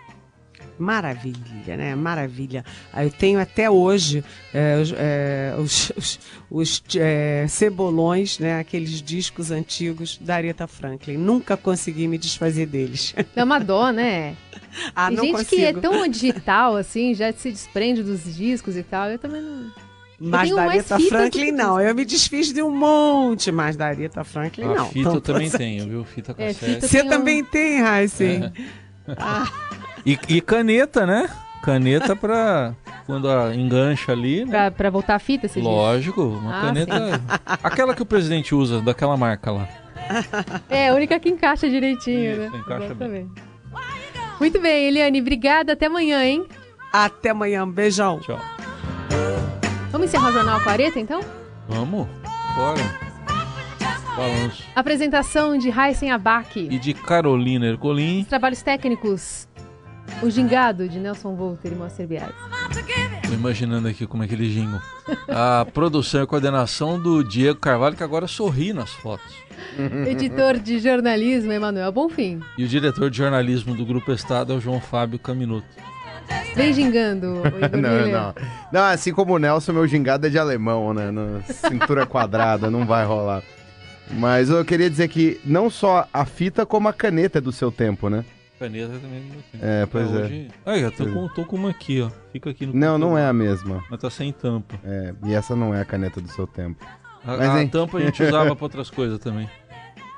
Maravilha, 0.80 1.76
né? 1.76 1.94
Maravilha. 1.94 2.64
Eu 2.96 3.10
tenho 3.10 3.38
até 3.38 3.68
hoje 3.70 4.24
é, 4.54 4.82
é, 4.96 5.54
os, 5.58 5.92
os, 5.96 6.18
os 6.50 6.82
é, 6.96 7.44
cebolões, 7.48 8.38
né? 8.38 8.58
Aqueles 8.58 9.02
discos 9.02 9.50
antigos 9.50 10.16
da 10.18 10.36
Aretha 10.36 10.66
Franklin. 10.66 11.18
Nunca 11.18 11.54
consegui 11.56 12.08
me 12.08 12.16
desfazer 12.16 12.66
deles. 12.66 13.14
É 13.36 13.44
uma 13.44 13.58
dó, 13.58 13.90
né? 13.90 14.34
ah, 14.94 15.08
Tem 15.08 15.16
não 15.16 15.24
gente 15.24 15.32
consigo. 15.36 15.56
que 15.56 15.64
é 15.64 15.72
tão 15.74 16.08
digital, 16.08 16.76
assim, 16.76 17.14
já 17.14 17.32
se 17.32 17.50
desprende 17.50 18.02
dos 18.02 18.24
discos 18.34 18.76
e 18.76 18.82
tal. 18.82 19.08
Eu 19.10 19.18
também 19.18 19.42
não... 19.42 19.70
Mas 20.22 20.50
da 20.50 20.56
mais 20.56 20.70
Aretha 20.92 21.08
Franklin 21.08 21.46
que 21.46 21.52
não. 21.52 21.80
Eu 21.80 21.94
me 21.94 22.04
desfiz 22.04 22.52
de 22.52 22.62
um 22.62 22.70
monte, 22.70 23.50
mas 23.50 23.74
da 23.76 23.86
Aretha 23.86 24.22
Franklin 24.22 24.64
A 24.64 24.74
não. 24.74 24.86
fita 24.90 25.08
eu 25.08 25.20
também 25.20 25.48
tenho, 25.50 25.88
viu? 25.88 26.04
Fita 26.04 26.32
É, 26.36 26.48
cassete. 26.52 26.74
fita- 26.74 26.88
Você 26.88 27.04
também 27.04 27.42
tem, 27.44 27.80
Raíssen? 27.80 28.52
E, 30.04 30.18
e 30.28 30.40
caneta, 30.40 31.06
né? 31.06 31.28
Caneta 31.62 32.16
pra 32.16 32.74
quando 33.06 33.28
a 33.28 33.54
engancha 33.54 34.12
ali, 34.12 34.44
né? 34.44 34.50
Pra, 34.50 34.70
pra 34.70 34.90
voltar 34.90 35.16
a 35.16 35.18
fita, 35.18 35.46
você 35.48 35.60
diz? 35.60 35.68
Lógico, 35.68 36.22
uma 36.22 36.58
Ah, 36.58 36.60
caneta. 36.62 37.20
Aquela 37.62 37.94
que 37.94 38.02
o 38.02 38.06
presidente 38.06 38.54
usa, 38.54 38.80
daquela 38.80 39.16
marca 39.16 39.50
lá. 39.50 39.68
É, 40.68 40.88
a 40.88 40.94
única 40.94 41.18
que 41.20 41.28
encaixa 41.28 41.68
direitinho, 41.68 42.32
Isso, 42.44 42.50
né? 42.52 42.58
encaixa 42.58 42.94
bem. 42.94 43.30
Muito 44.40 44.58
bem, 44.60 44.86
Eliane, 44.86 45.20
obrigada. 45.20 45.74
Até 45.74 45.86
amanhã, 45.86 46.24
hein? 46.24 46.46
Até 46.92 47.30
amanhã. 47.30 47.64
Um 47.64 47.70
beijão. 47.70 48.18
Tchau. 48.20 48.40
Vamos 49.92 50.06
encerrar 50.06 50.30
o 50.30 50.32
Jornal 50.32 50.60
40, 50.62 50.98
então? 50.98 51.20
Vamos? 51.68 52.08
Bora. 52.56 53.10
Balanço. 54.16 54.64
Apresentação 54.74 55.56
de 55.58 55.68
Heisen 55.68 56.10
Abac. 56.10 56.58
E 56.58 56.78
de 56.78 56.94
Carolina 56.94 57.66
Ercolim. 57.66 58.24
Trabalhos 58.28 58.62
técnicos. 58.62 59.46
O 60.22 60.28
Gingado, 60.30 60.86
de 60.88 60.98
Nelson 60.98 61.34
Volter 61.34 61.72
e 61.72 61.74
Moacir 61.74 62.06
Biasi. 62.06 62.32
Tô 63.26 63.32
imaginando 63.32 63.88
aqui 63.88 64.06
como 64.06 64.22
é 64.22 64.28
que 64.28 64.34
ele 64.34 64.48
jingle. 64.52 64.80
A 65.28 65.66
produção 65.72 66.22
e 66.22 66.26
coordenação 66.26 67.00
do 67.00 67.24
Diego 67.24 67.58
Carvalho, 67.58 67.96
que 67.96 68.02
agora 68.02 68.26
sorri 68.26 68.72
nas 68.72 68.90
fotos. 68.90 69.34
Editor 70.06 70.58
de 70.58 70.78
jornalismo, 70.78 71.52
Emanuel 71.52 71.90
Bonfim. 71.90 72.40
E 72.58 72.64
o 72.64 72.68
diretor 72.68 73.08
de 73.10 73.16
jornalismo 73.16 73.74
do 73.74 73.84
Grupo 73.86 74.12
Estado 74.12 74.52
é 74.52 74.56
o 74.56 74.60
João 74.60 74.80
Fábio 74.80 75.18
Caminuto. 75.18 75.66
Vem 76.54 76.72
gingando, 76.72 77.42
Não, 77.72 78.06
não. 78.10 78.34
Não, 78.72 78.80
assim 78.82 79.12
como 79.12 79.34
o 79.34 79.38
Nelson, 79.38 79.72
meu 79.72 79.86
gingado 79.86 80.26
é 80.26 80.30
de 80.30 80.38
alemão, 80.38 80.92
né? 80.92 81.10
No- 81.10 81.42
cintura 81.48 82.04
quadrada, 82.04 82.70
não 82.70 82.84
vai 82.84 83.04
rolar. 83.06 83.42
Mas 84.12 84.50
eu 84.50 84.64
queria 84.64 84.90
dizer 84.90 85.08
que 85.08 85.40
não 85.44 85.70
só 85.70 86.06
a 86.12 86.24
fita, 86.26 86.66
como 86.66 86.88
a 86.88 86.92
caneta 86.92 87.38
é 87.38 87.40
do 87.40 87.52
seu 87.52 87.70
tempo, 87.72 88.08
né? 88.10 88.24
Caneta 88.60 88.92
também 88.98 89.20
não 89.22 89.40
tem. 89.50 89.60
É, 89.62 89.86
pois 89.86 90.14
é. 90.14 90.18
Hoje... 90.18 90.48
Aí, 90.66 90.82
eu 90.82 90.92
tô 90.92 91.06
com, 91.06 91.28
tô 91.28 91.44
com 91.46 91.56
uma 91.56 91.70
aqui, 91.70 92.02
ó. 92.02 92.10
Fica 92.30 92.50
aqui 92.50 92.66
no 92.66 92.74
Não, 92.74 92.98
não 92.98 93.16
é 93.16 93.26
a 93.26 93.32
mesma. 93.32 93.82
Mas 93.90 93.98
tá 93.98 94.10
sem 94.10 94.32
tampa. 94.32 94.78
É, 94.84 95.14
e 95.24 95.32
essa 95.32 95.56
não 95.56 95.74
é 95.74 95.80
a 95.80 95.84
caneta 95.84 96.20
do 96.20 96.28
seu 96.28 96.46
tempo. 96.46 96.84
A, 97.24 97.38
Mas, 97.38 97.48
a 97.48 97.62
hein? 97.62 97.68
tampa 97.68 97.96
a 97.96 98.00
gente 98.02 98.22
usava 98.22 98.54
pra 98.54 98.64
outras 98.66 98.90
coisas 98.90 99.18
também. 99.18 99.48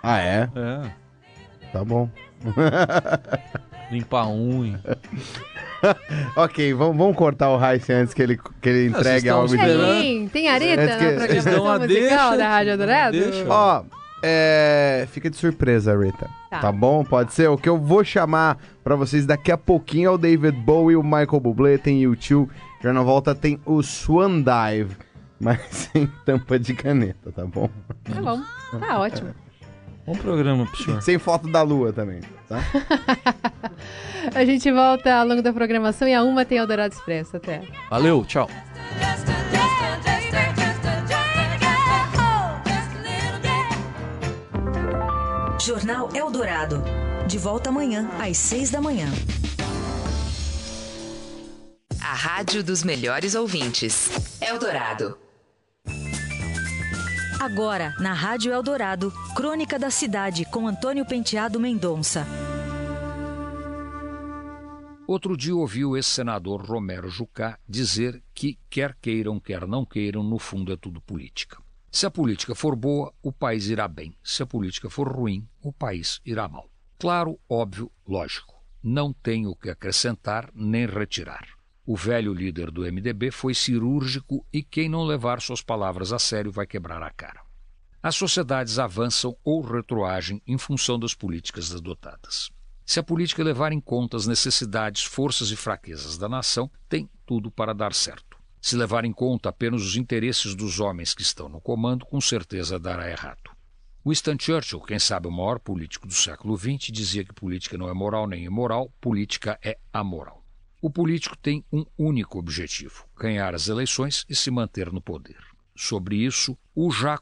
Ah, 0.04 0.18
é? 0.18 0.50
É. 0.56 0.90
Tá 1.72 1.84
bom. 1.84 2.10
Limpar 3.88 4.24
a 4.24 4.28
unha. 4.28 4.80
ok, 6.34 6.74
vamos, 6.74 6.96
vamos 6.96 7.16
cortar 7.16 7.50
o 7.50 7.64
Heisen 7.64 7.94
antes 7.94 8.12
que 8.12 8.20
ele, 8.20 8.36
que 8.60 8.68
ele 8.68 8.92
Ah, 8.92 8.98
entregue 8.98 9.28
algo 9.28 9.46
de... 9.46 9.56
Tem, 9.56 10.28
tem 10.28 10.48
areta 10.48 10.84
na 10.84 10.96
programação 10.96 11.78
musical 11.78 11.86
deixa, 11.86 12.36
da 12.36 12.48
Rádio 12.48 12.76
Dourado? 12.76 13.12
deixa. 13.12 13.46
Ó, 13.48 13.84
é, 14.22 15.06
fica 15.10 15.28
de 15.28 15.36
surpresa, 15.36 15.96
Rita. 15.96 16.30
Tá. 16.48 16.60
Tá. 16.60 16.72
bom? 16.72 17.04
Pode 17.04 17.32
ser? 17.32 17.48
O 17.48 17.56
que 17.56 17.68
eu 17.68 17.78
vou 17.78 18.04
chamar 18.04 18.58
pra 18.84 18.94
vocês 18.94 19.26
daqui 19.26 19.50
a 19.50 19.58
pouquinho 19.58 20.08
é 20.08 20.10
o 20.10 20.18
David 20.18 20.56
Bowie, 20.58 20.96
o 20.96 21.02
Michael 21.02 21.40
Bublé, 21.40 21.78
tem 21.78 22.02
U2. 22.02 22.48
Já 22.82 22.92
na 22.92 23.02
volta 23.02 23.34
tem 23.34 23.60
o 23.64 23.82
Swan 23.82 24.42
Dive, 24.42 24.96
mas 25.40 25.60
sem 25.70 26.06
tampa 26.24 26.58
de 26.58 26.74
caneta, 26.74 27.32
tá 27.32 27.44
bom? 27.44 27.68
Tá 28.04 28.20
bom, 28.20 28.40
tá 28.78 28.98
ótimo. 29.00 29.34
Bom 30.04 30.14
programa 30.14 30.66
pro 30.66 30.82
senhor. 30.82 31.00
Sem 31.02 31.18
foto 31.18 31.48
da 31.48 31.62
lua 31.62 31.92
também, 31.92 32.20
tá? 32.48 32.58
A 34.34 34.44
gente 34.44 34.70
volta 34.70 35.14
ao 35.14 35.26
longo 35.26 35.42
da 35.42 35.52
programação 35.52 36.06
e 36.08 36.14
a 36.14 36.22
uma 36.22 36.44
tem 36.44 36.58
Eldorado 36.58 36.92
Expresso. 36.92 37.36
Até. 37.36 37.62
Valeu, 37.90 38.24
tchau. 38.24 38.48
Jornal 45.64 46.08
Eldorado. 46.12 46.82
De 47.28 47.38
volta 47.38 47.70
amanhã, 47.70 48.10
às 48.20 48.36
seis 48.36 48.68
da 48.68 48.80
manhã. 48.80 49.06
A 52.00 52.14
rádio 52.14 52.64
dos 52.64 52.82
melhores 52.82 53.36
ouvintes. 53.36 54.10
Eldorado. 54.40 55.16
Agora, 57.40 57.94
na 58.00 58.12
Rádio 58.12 58.52
Eldorado, 58.52 59.12
Crônica 59.36 59.78
da 59.78 59.88
Cidade, 59.88 60.44
com 60.44 60.66
Antônio 60.66 61.06
Penteado 61.06 61.60
Mendonça. 61.60 62.26
Outro 65.06 65.36
dia 65.36 65.54
ouvi 65.54 65.84
o 65.84 65.96
ex-senador 65.96 66.60
Romero 66.60 67.08
Jucá 67.08 67.56
dizer 67.68 68.20
que, 68.34 68.58
quer 68.68 68.96
queiram, 69.00 69.38
quer 69.38 69.64
não 69.68 69.86
queiram, 69.86 70.24
no 70.24 70.40
fundo 70.40 70.72
é 70.72 70.76
tudo 70.76 71.00
política. 71.00 71.61
Se 71.94 72.06
a 72.06 72.10
política 72.10 72.54
for 72.54 72.74
boa, 72.74 73.12
o 73.22 73.30
país 73.30 73.66
irá 73.66 73.86
bem. 73.86 74.16
Se 74.24 74.42
a 74.42 74.46
política 74.46 74.88
for 74.88 75.06
ruim, 75.06 75.46
o 75.60 75.70
país 75.70 76.22
irá 76.24 76.48
mal. 76.48 76.70
Claro, 76.98 77.38
óbvio, 77.46 77.92
lógico. 78.08 78.54
Não 78.82 79.12
tenho 79.12 79.50
o 79.50 79.54
que 79.54 79.68
acrescentar 79.68 80.50
nem 80.54 80.86
retirar. 80.86 81.46
O 81.84 81.94
velho 81.94 82.32
líder 82.32 82.70
do 82.70 82.90
MDB 82.90 83.30
foi 83.30 83.52
cirúrgico 83.52 84.42
e 84.50 84.62
quem 84.62 84.88
não 84.88 85.04
levar 85.04 85.42
suas 85.42 85.60
palavras 85.60 86.14
a 86.14 86.18
sério 86.18 86.50
vai 86.50 86.66
quebrar 86.66 87.02
a 87.02 87.10
cara. 87.10 87.42
As 88.02 88.16
sociedades 88.16 88.78
avançam 88.78 89.36
ou 89.44 89.60
retroagem 89.60 90.40
em 90.46 90.56
função 90.56 90.98
das 90.98 91.12
políticas 91.12 91.74
adotadas. 91.74 92.50
Se 92.86 93.00
a 93.00 93.02
política 93.02 93.44
levar 93.44 93.70
em 93.70 93.80
conta 93.80 94.16
as 94.16 94.26
necessidades, 94.26 95.04
forças 95.04 95.50
e 95.50 95.56
fraquezas 95.56 96.16
da 96.16 96.28
nação, 96.28 96.70
tem 96.88 97.06
tudo 97.26 97.50
para 97.50 97.74
dar 97.74 97.92
certo. 97.92 98.31
Se 98.62 98.76
levar 98.76 99.04
em 99.04 99.12
conta 99.12 99.48
apenas 99.48 99.82
os 99.82 99.96
interesses 99.96 100.54
dos 100.54 100.78
homens 100.78 101.12
que 101.12 101.20
estão 101.20 101.48
no 101.48 101.60
comando, 101.60 102.06
com 102.06 102.20
certeza 102.20 102.78
dará 102.78 103.10
errado. 103.10 103.50
Winston 104.06 104.36
Churchill, 104.38 104.80
quem 104.82 105.00
sabe 105.00 105.26
o 105.26 105.32
maior 105.32 105.58
político 105.58 106.06
do 106.06 106.14
século 106.14 106.56
XX, 106.56 106.92
dizia 106.92 107.24
que 107.24 107.34
política 107.34 107.76
não 107.76 107.88
é 107.88 107.92
moral 107.92 108.24
nem 108.28 108.44
imoral, 108.44 108.88
política 109.00 109.58
é 109.64 109.78
amoral. 109.92 110.46
O 110.80 110.88
político 110.88 111.36
tem 111.36 111.64
um 111.72 111.84
único 111.98 112.38
objetivo: 112.38 113.04
ganhar 113.16 113.52
as 113.52 113.66
eleições 113.66 114.24
e 114.28 114.36
se 114.36 114.48
manter 114.48 114.92
no 114.92 115.02
poder. 115.02 115.38
Sobre 115.74 116.14
isso, 116.14 116.56
o 116.72 116.92
já 116.92 117.18